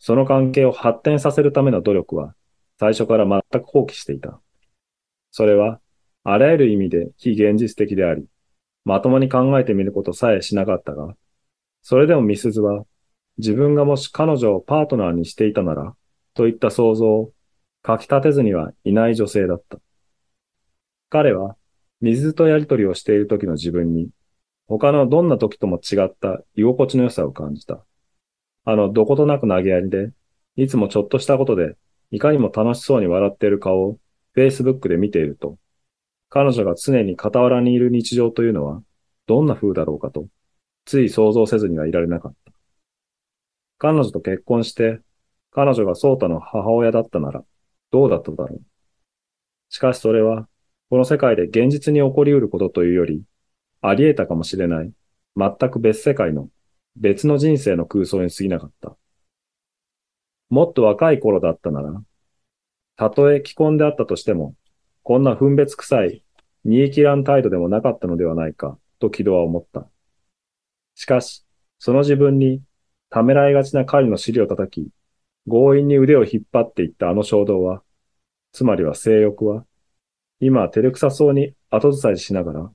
[0.00, 2.34] その関係を発展させるための努力は、
[2.80, 4.40] 最初から全く放棄していた。
[5.30, 5.80] それは、
[6.24, 8.26] あらゆる意味で非現実的であり、
[8.86, 11.16] まともに考えてみることさえしなかったが、
[11.82, 12.84] それでもミスズは、
[13.36, 15.96] 自分がもし彼女をパートナーにしていたなら、
[16.34, 17.32] といった想像を
[17.82, 19.78] かき立てずにはいない女性だった。
[21.10, 21.56] 彼は、
[22.00, 24.08] 水とやりとりをしている時の自分に、
[24.68, 27.84] 他のどんな時とも違った居心地の良さを感じた。
[28.64, 30.12] あの、どことなく投げやりで、
[30.54, 31.74] いつもちょっとしたことで、
[32.12, 33.98] いかにも楽しそうに笑っている顔を、
[34.36, 35.58] Facebook で見ていると、
[36.36, 38.82] 彼女が常に傍らにいる日常というのは、
[39.26, 40.26] どんな風だろうかと、
[40.84, 42.52] つい想像せずにはいられなかった。
[43.78, 45.00] 彼女と結婚して、
[45.50, 47.42] 彼女がソータの母親だったなら、
[47.90, 48.60] どうだっただろう。
[49.70, 50.46] しかしそれは、
[50.90, 53.22] この世界で現実に起こり得ることというより、
[53.80, 54.92] あり得たかもしれない、
[55.38, 56.50] 全く別世界の、
[56.96, 58.94] 別の人生の空想に過ぎなかった。
[60.50, 62.02] もっと若い頃だったなら、
[62.96, 64.54] たとえ既婚であったとしても、
[65.02, 66.24] こんな分別臭い、
[66.66, 69.88] 煮え切らん態度でもなかったのではないか、と木戸は思った。
[70.96, 71.44] しかし、
[71.78, 72.60] その自分に、
[73.08, 74.90] ためらいがちな彼の尻を叩き、
[75.46, 77.84] 強引に腕を引っ張っていったあの衝動は、
[78.50, 79.64] つまりは性欲は、
[80.40, 82.72] 今照れくさそうに後ずさりしながら、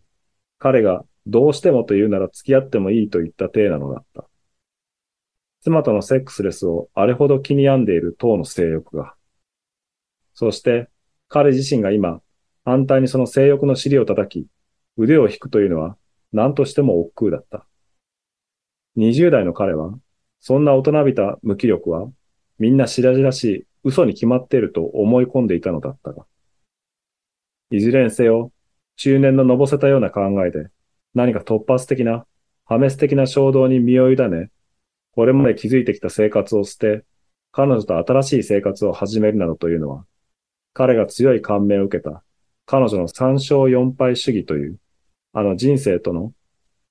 [0.57, 4.25] 彼がどうしてもと言うなら付き合ってもいいと言った体なのだった。
[5.63, 9.15] 妻とのセックスレスをあれほど気に病んでいる当の性欲が。
[10.33, 10.89] そして、
[11.27, 12.21] 彼自身が今、
[12.64, 14.47] 反対にその性欲の尻を叩き、
[14.97, 15.97] 腕を引くというのは
[16.32, 17.66] 何としても億劫だった。
[18.97, 19.93] 20代の彼は、
[20.39, 22.09] そんな大人びた無気力は、
[22.59, 26.26] みんな白々しい嘘に決まっていると思い込んでいたのだったが。
[27.72, 28.51] いずれにせよ、
[28.97, 30.68] 中年ののぼせたような考えで、
[31.14, 32.26] 何か突発的な、
[32.66, 34.51] 破滅的な衝動に身を委ね、
[35.14, 37.03] これまで築いてきた生活を捨て、
[37.51, 40.05] 彼女と新しい生活を始めるなどというのは、
[40.74, 42.24] 彼が強い感銘を受けた、
[42.66, 44.78] 彼女の三勝四敗主義という、
[45.34, 46.34] あの人生との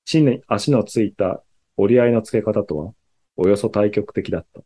[0.05, 1.43] 地に足のついた
[1.77, 2.93] 折り合いのつけ方とは、
[3.37, 4.61] およそ対極的だった。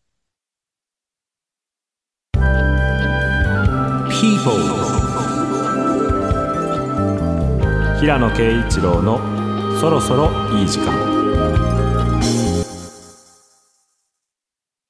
[4.10, 4.94] People
[8.00, 9.18] 平野啓一郎の
[9.80, 11.14] そろそろいい時間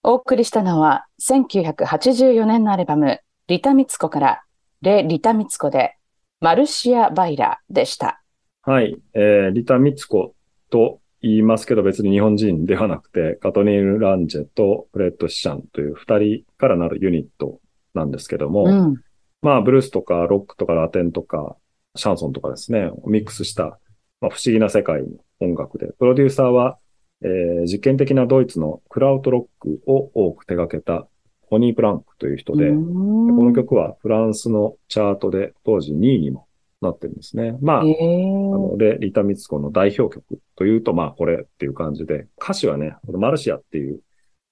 [0.02, 4.42] お送りしたのは、1984年のアルバム、リタ・ミツコから、
[4.82, 5.96] レ・リタ・ミツコで、
[6.44, 8.22] マルシア・バイラでした。
[8.60, 8.98] はい。
[9.14, 10.34] えー、リタ・ミツコ
[10.68, 17.60] と言いますけど別に日本人ではなくて、カトニール・ランジェとフレッド・シシャンという二人からなるユニット
[17.94, 18.96] なんですけども、うん。
[19.40, 21.56] まあ、ブルースとかロックとかラテンとか
[21.96, 23.78] シャンソンとかですね、ミックスした、
[24.20, 25.08] まあ、不思議な世界の
[25.40, 26.76] 音楽で、プロデューサーは、
[27.22, 31.08] えー実験的なドイツのクラウトロックを多く手掛けた
[31.48, 36.46] ホニー・プランクという人で、この曲はフランスのチャートで当時2位にも
[36.80, 37.56] なってるんですね。
[37.60, 44.00] まあ、へあーの、で、リタ・ミツコの代表曲というと、まあ、これっていう感じで、歌詞はね、このマルシアっていう、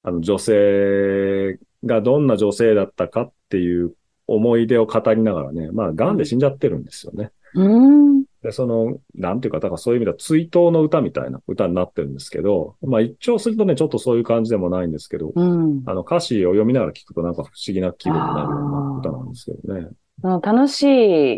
[0.02, 3.94] あの、女性がどんな女性だったかっていう
[4.26, 7.30] 思い出を語りながらね、まあ、癌で死んじゃってるんですよね。
[7.54, 7.68] う
[8.20, 8.21] ん。
[8.42, 15.82] で、その、なんていうか、だからそういう意味では追悼の歌みたいな歌になってるんですけど、まあ、一聴するとね、ちょっとそういう感じでもないんですけど、うん。
[15.86, 19.88] あの、歌詞を読みながら聞くとなんか不思議な気分になるような歌なんですけどね。
[20.24, 20.82] あの楽し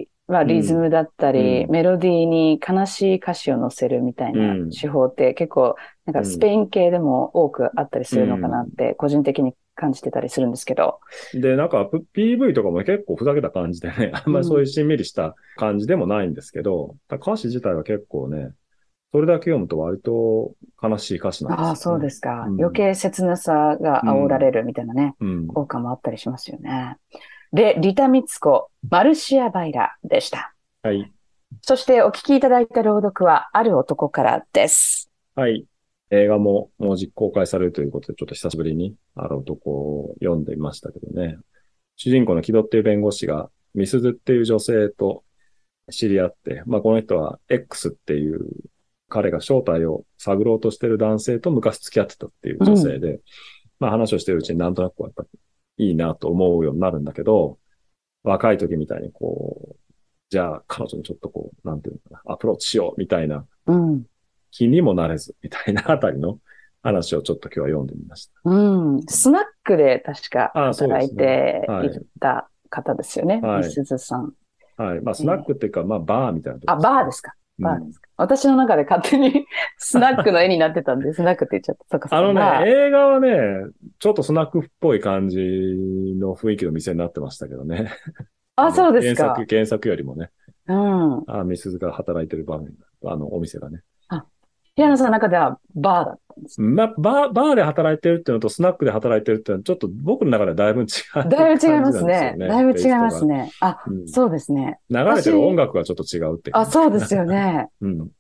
[0.03, 5.77] い、まあ、リズムだったり、うんメロディーに悲しい歌詞を乗せるみたいなうん手法って結構、
[6.07, 11.01] なんかスペイン系でも多くあったりするのかなって、個人的に感じてたりするんですけど。
[11.35, 18.53] で、なんか PV とかも結構ふざけた感じでね、 あんまりそういうしんみりした感じでもないんですけど、歌詞自体は結構ね、
[19.13, 21.69] それだけ読むと割と悲しい歌詞なんですよ、ね。
[21.69, 22.47] ああ、そうですか。
[22.49, 25.47] うん余計切なさが煽られるみたいなね、うん。
[25.47, 26.97] 効果もあったりしますよね。
[27.53, 30.55] で、リタ・ミツコ、マルシア・バイラでした。
[30.83, 31.13] はい。
[31.63, 35.11] そしてお聞きいただいた朗読は、ある男からです。
[35.37, 35.65] はい。
[36.15, 41.37] 映画ももう実公開されるということで、ちょっと久しぶりにある男を読んでみましたけどね。
[41.97, 45.25] 主人公の気取っている弁護士が、ミスズっていう女性と
[45.91, 48.47] 知り合って、まあこの人は X っていう
[49.09, 53.21] 彼が正体を探ろうとしてる男性と昔付き合ってたっていう女性で、
[53.81, 55.25] まあ話をしてるうちになんとなくやっぱ
[55.79, 57.59] りいいなと思うようになるんだけど、
[58.23, 59.77] 若い時みたいにこう、
[60.31, 64.05] じゃあ彼女にちょっとこう、なんていうのかな、アプローチしようみたいなうん。
[64.55, 66.39] 気にもなれず、みたいなあたりの
[66.83, 68.33] 話をちょっと今日は読んでみました。
[68.45, 69.03] うん。
[69.09, 71.91] スナックで確か働いてはいい
[72.21, 73.41] た方ですよね。
[73.43, 74.33] はいみすずさん。
[74.77, 75.01] はい。
[75.01, 77.33] まあ、スナックっていうか、まあ、バーみたいなとこあ、バーですか。
[77.59, 78.09] うんバーですか。
[78.17, 79.47] 私の中で勝手に
[79.79, 81.85] スナックの絵になってたんで、 スナックって言っちゃった。
[81.89, 82.29] そっかそっか。
[82.31, 83.39] あのね、映画はね、
[83.99, 87.93] ちょっとスナックっぽい感じの雰囲気の店になってましたけどね。
[88.57, 89.55] あ、そうですか原作、。
[89.55, 90.31] 原作よりもね、
[90.69, 91.25] うん。
[91.27, 93.83] あミスズが働いてる場面が、あの、お店がね。
[94.77, 96.61] 平野さんの中ではバーだったんです。
[96.61, 102.35] まあ、バー、バーで働いてるっていうのと、スナックで働いてるっていうのは、ちょっと僕の中ではだいぶ違う、だいぶ違いますね。
[102.39, 103.35] だいぶ違いますね。
[103.37, 103.51] ね。
[103.61, 104.81] あ、うんそうですね。
[104.91, 106.57] 流れてる音楽がちょっと違うっていう。
[106.57, 107.69] あ、そうですよね。
[107.81, 108.11] うん。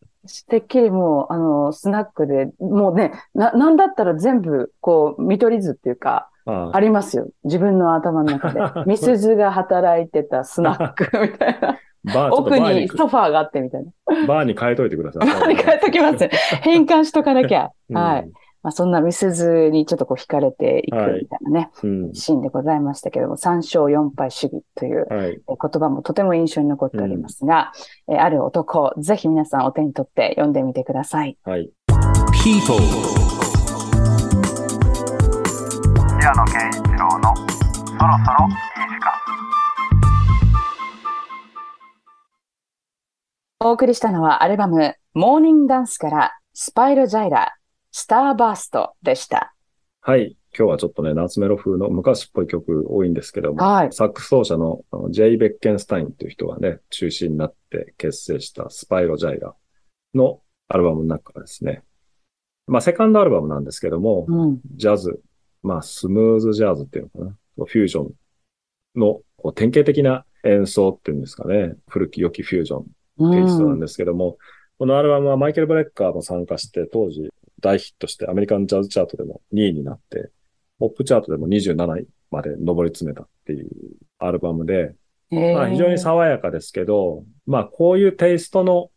[0.48, 7.28] てっきりもう、あの、スナックで、もうね、な、なんだったら全部、こう、見取り図っていうか、あありますよ。
[7.44, 8.60] 自分の頭の中で。
[8.86, 11.78] ミスズが働いてたスナックみたいな。
[12.04, 14.26] バー、 奥バーににソファーがあってみたいな。
[14.26, 15.26] バーに変えといてください。
[15.26, 16.28] バーに変えときます。
[16.62, 17.70] 変換しとかなきゃ。
[17.90, 18.30] うんはい。。
[18.62, 22.14] まあ、そんなミスズにちょっとこう惹かれていくはいみたいなね、うん。
[22.14, 27.72] シーンでございましたけども、3勝4敗主義という言葉もとても印象に残っておりますが、
[28.08, 31.36] えーある男、ぜひ皆さんお手に取って読んでみてください。
[31.44, 31.70] はい。
[32.42, 32.80] People
[36.18, 38.73] 平野啓一郎のそろそろ
[43.60, 47.54] お送りしたのはアルバム、モーニングダンスからスパイロジャイラ、
[47.92, 49.54] スターバーストでした。
[50.00, 50.36] はい。
[50.56, 59.54] 今日はちょっとね、夏メロ風の昔っぽい曲多いんですけども、はいサックス奏者のジェイ・ベッケンスタインという人がね、中心になって結成したスパイロジャイラ
[60.14, 61.82] のアルバムの中からですね。
[62.66, 64.60] まあ、セカンドアルバムなんですけども、うん。
[64.76, 65.20] ジャズ、
[65.62, 67.64] まあ、スムーズジャズっていうのかな？
[67.66, 68.12] フュージョン
[68.96, 69.20] の
[69.54, 71.74] 典型的な演奏っていうんですかね。
[71.88, 72.86] 古き良きフュージョン
[73.18, 74.38] テイストなんですけども、
[74.78, 80.30] このアルバムはマイケル・ブレッカーも参加して、当時大ヒットしてアメリカンジャズチャートでも2位になって、
[80.78, 83.68] ポップチャートでも27位まで上り詰めたっていう
[84.18, 84.94] アルバムで、
[85.30, 88.90] うん、まあ非常に爽やかですけど、まあこういうテイストの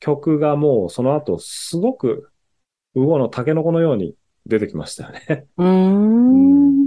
[0.00, 2.30] 曲がもうその後すごく、
[2.94, 4.14] 魚のタケノコのように
[4.46, 5.46] 出てきましたよね。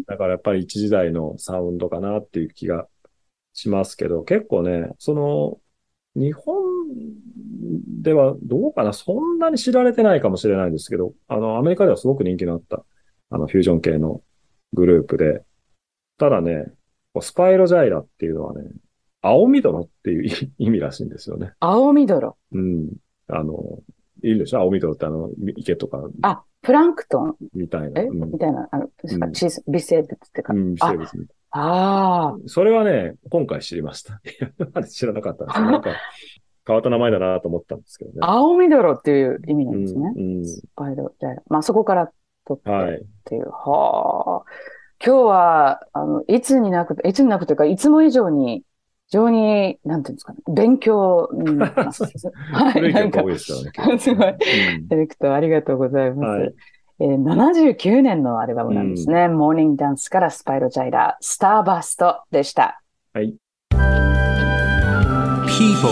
[0.08, 2.88] だからやっぱり一時代のサウンドかなっていう気が
[3.54, 5.61] しますけど、結構ね、その、
[6.16, 6.54] 日本
[8.02, 12.84] ではどうかな、そんなに知られてないかもしれないですけど、あの、アメリカではすごく人気のあった、
[13.30, 14.22] あの、フュージョン系の
[14.74, 15.44] グループで、
[16.18, 16.66] ただね、
[17.22, 18.70] スパイロジャイラっていうのはね、
[19.22, 21.54] 青緑っていう意 意味らしいんですよね。
[21.60, 22.38] 青みどろ。
[22.52, 22.90] うん。
[23.28, 23.80] あの、
[24.24, 24.60] いいでしょ？
[24.60, 28.02] 青緑ってあの、池とかあ、プランクトンみたいな。
[28.02, 28.90] え、うんみたいな、あの、
[29.68, 30.54] 微生物ってか。
[30.54, 34.22] うん、微生物みたいあそれはね、今回知りました。
[34.88, 35.92] 知らなかったんですけど、なんか、
[36.66, 38.18] 変わった名前だなと思ったんですけどね。
[38.22, 40.12] あ、青みどろっていう意味なうんですね。
[40.12, 41.44] ん、スパイロジャイラ。
[41.48, 42.12] まあ、そこから
[42.46, 43.02] 取ってっはい。
[43.26, 43.50] ていう。
[43.50, 44.52] はあ。
[45.04, 48.64] 今日は、あの、いつになく、いつになくというか、いつも以上に、
[49.08, 52.04] 非常に、なんていうんですかね、勉強になってます。
[52.54, 53.24] は古いなんか
[54.00, 54.30] すごい。
[54.30, 54.38] うん
[54.88, 56.40] ディレクターありがとうございます。
[56.40, 56.54] はい
[57.04, 59.28] えー79年のアルバムなんですね。
[59.28, 62.80] モーニングダンスからスパイロジャイラ、スターバストでした。
[63.14, 63.36] はい。
[65.48, 65.90] People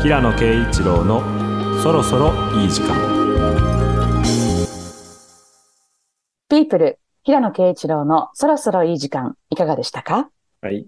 [0.00, 1.22] 平野啓一郎の
[1.82, 2.94] そろそろいい時間
[6.48, 10.30] ピープル、平野啓一郎のそろそろいい時間、いかがでしたか？
[10.62, 10.86] はい。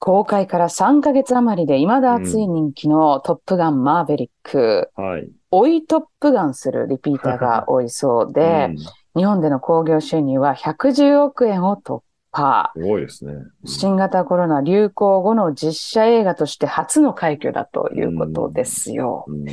[0.00, 5.30] 公開から3ヶ月余りで未だ熱い人気のトップガンマーベリック、はい。
[5.50, 8.76] 追いトップガンするリピーターが 多いそうで、うん
[9.16, 12.70] 日本での興行収入は110億円を突破。
[12.76, 13.32] すごいですね。
[13.64, 19.24] 新型コロナ流行後の実写映画として初の快挙だということですよ。
[19.26, 19.44] うん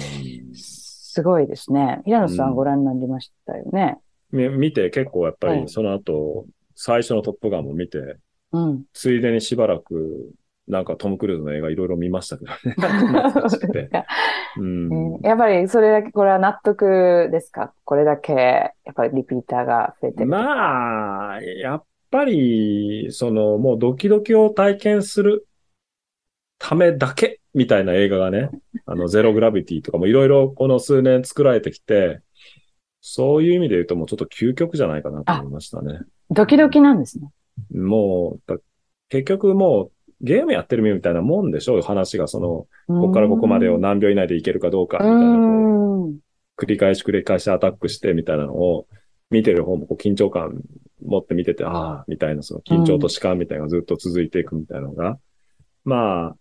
[0.53, 2.01] すごいですね。
[2.05, 3.97] 平野さうんんご覧になりましたよね。
[4.31, 6.45] み見て結構やっぱはいりその後、
[6.75, 7.97] 最初のトップガンも見て、
[8.51, 8.83] うん。
[8.93, 10.31] ついでにしばらく、
[10.67, 13.89] なんかトム・クルーズの映画いろいろ見ましたけどね。
[14.59, 17.73] うんえーやっぱりそれだけ、これは納得ですか？
[17.85, 20.25] これだけ、やっぱりリピーターが増えてる。
[20.27, 25.47] まあ、やっぱり、その、もうドキドキを体験する
[26.59, 28.49] ためだけみたいな映画がね、
[28.85, 32.21] あの、ゼログラビティとかもいろいろこの数年作られてきて、
[33.01, 36.01] そういう意味で言うともうちょっと究極じゃないかなと思いましたね。
[36.29, 37.29] ドキドキなんですね。
[37.73, 38.57] もう、だ
[39.09, 39.91] 結局もう
[40.21, 45.47] ゲームやってるみたいなもんでしょう、話がその、ここからここまでを何秒以内でいけるかどうかみたいな。
[46.57, 48.87] 繰り返し繰り返しアタックしてみたいなのを
[49.29, 50.61] 見てる方もこう緊張感
[51.05, 55.19] 持って見てて、ああ、みたいなその緊張と弛緩みたいなのがずっと続いていくみたいなのが、
[55.85, 56.35] まあ、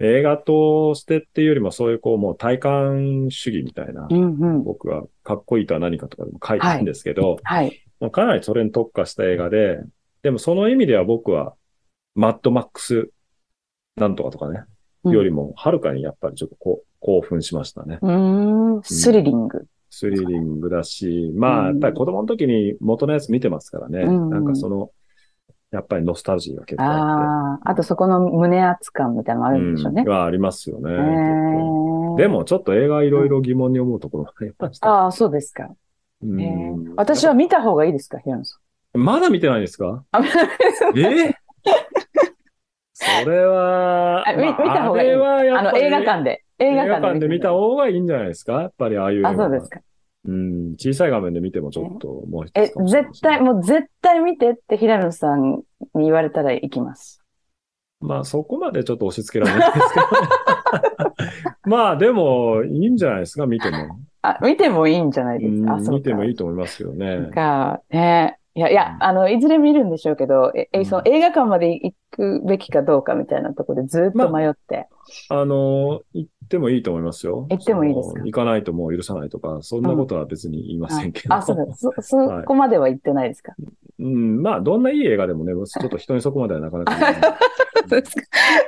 [0.00, 4.64] 映画としてっていうよりもそういうこうもう体感主義みたいな、うんうん。
[4.64, 7.82] 僕はかっこいいとは何かとかでも書いてるんですけど、はい。
[8.00, 9.80] まあかなりそれに特化した映画で、
[10.22, 11.54] でもその意味では僕は
[12.14, 13.10] マッドマックス
[13.96, 14.60] なんとかとかね、
[15.04, 17.98] うんよりもはるかにやっぱりちょっとこう興奮しましたね。
[18.02, 18.82] うーん。
[18.84, 19.66] スリリング。
[19.90, 24.02] スリリングだし、まあ、うんやっぱり子供の時に元のやつ見てますからね。
[24.02, 24.90] うんなんかその、
[25.72, 27.70] やっぱりノスタルジーが結構あっああ。
[27.70, 29.58] あとそこの胸圧感みたいなのがあて。
[29.58, 30.08] るんでしょうねうん。
[30.08, 30.92] がありますよね。
[32.16, 34.88] でも、ちょっと映画いろいろ疑問に思うところがありました。
[34.88, 35.68] ああ、そうですか。
[36.22, 38.61] うん私は見た方がいいですか、平野さん。
[38.94, 40.04] まだ見てないんですか？
[40.12, 40.20] あ
[40.96, 41.34] え？
[42.94, 46.44] それは、あみまあ見た方がいいあれはやあの、っぱり映画館で。
[46.58, 48.60] 映映画館でで見た方がいいんじゃないですか？
[48.62, 49.80] やっぱりああいうあ、そうですか。
[50.24, 55.62] うん、小さい画面で見てもちょっともう一え絶対、もう絶対見てって平野さん
[55.96, 57.20] に言われたら行きます。
[58.00, 60.06] まあそこまでちょっと押し付けられないですけど、
[61.46, 63.98] ね、 まあでもいいんじゃないですか、見ても。
[64.22, 65.76] あ、見てもいいんじゃないですか？
[65.90, 67.30] 見てもいいと思いますけどね。
[67.34, 68.38] か、ね。
[68.54, 74.88] いや、いや、あの、いずれ見るんでしょうけど、え、えその映画館まで行くべきかどうかみたいなところでずっと迷って。
[75.30, 77.46] あの、行ってもいいと思いますよ。
[77.50, 78.20] 行ってもいいですか？
[78.22, 81.34] 行かないともう許さないとか、そんなことは別に言いませんけど。
[81.34, 81.74] あ、そうだ。
[81.74, 83.54] そ、 そこまでは行ってないですか？
[83.98, 86.92] うん、まあどんないい映画でもね、ちょっと人にそこまではなかなか。
[87.88, 88.22] そうですか。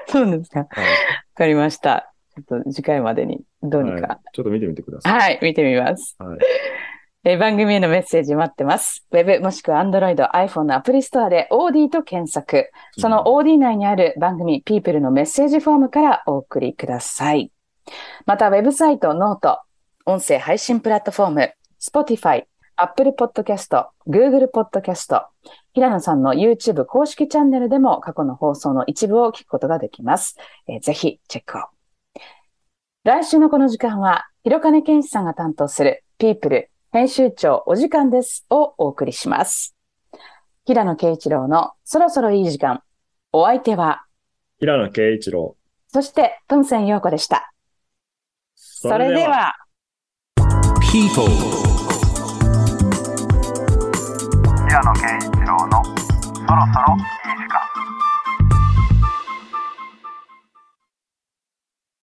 [0.06, 0.60] そうですか。
[0.60, 0.86] わはい
[1.34, 2.10] かりました。
[2.34, 4.20] ちょっと次回までにどうにはいか。
[4.32, 5.12] ちょっと見てみてください。
[5.12, 6.16] はい、見てみます。
[6.18, 6.38] はい。
[7.26, 9.06] えー番組へのメッセージ待ってます。
[9.10, 12.70] ウェブもしくは Android、iPhone のアプリストアで OD と検索。
[12.98, 17.50] その OD 内にある番組 People のメッセージフォームからお送りください。
[18.26, 19.60] また、ウェブサイト、ノート、
[20.04, 22.44] 音声配信プラットフォーム、Spotify、
[22.76, 25.24] Apple Podcast、Google Podcast、
[25.72, 30.36] 平野さんの YouTube 公式チャンネルでも過去の放送の一部を聞くことができます。
[30.68, 31.62] えーぜひチェックを。
[33.04, 39.74] 来週のこの時間は、広金健一さんが担当する People 編集長お時間ですをお送りします。
[40.64, 42.84] 平野啓一郎のそろそろいい時間。
[43.32, 44.04] お相手は、
[44.60, 45.56] 平野啓一郎。
[45.88, 47.52] そして、トンセン陽子でした。
[48.54, 49.54] そそれでは、
[50.92, 51.26] People
[54.68, 57.23] 平野啓一郎のそろそろいい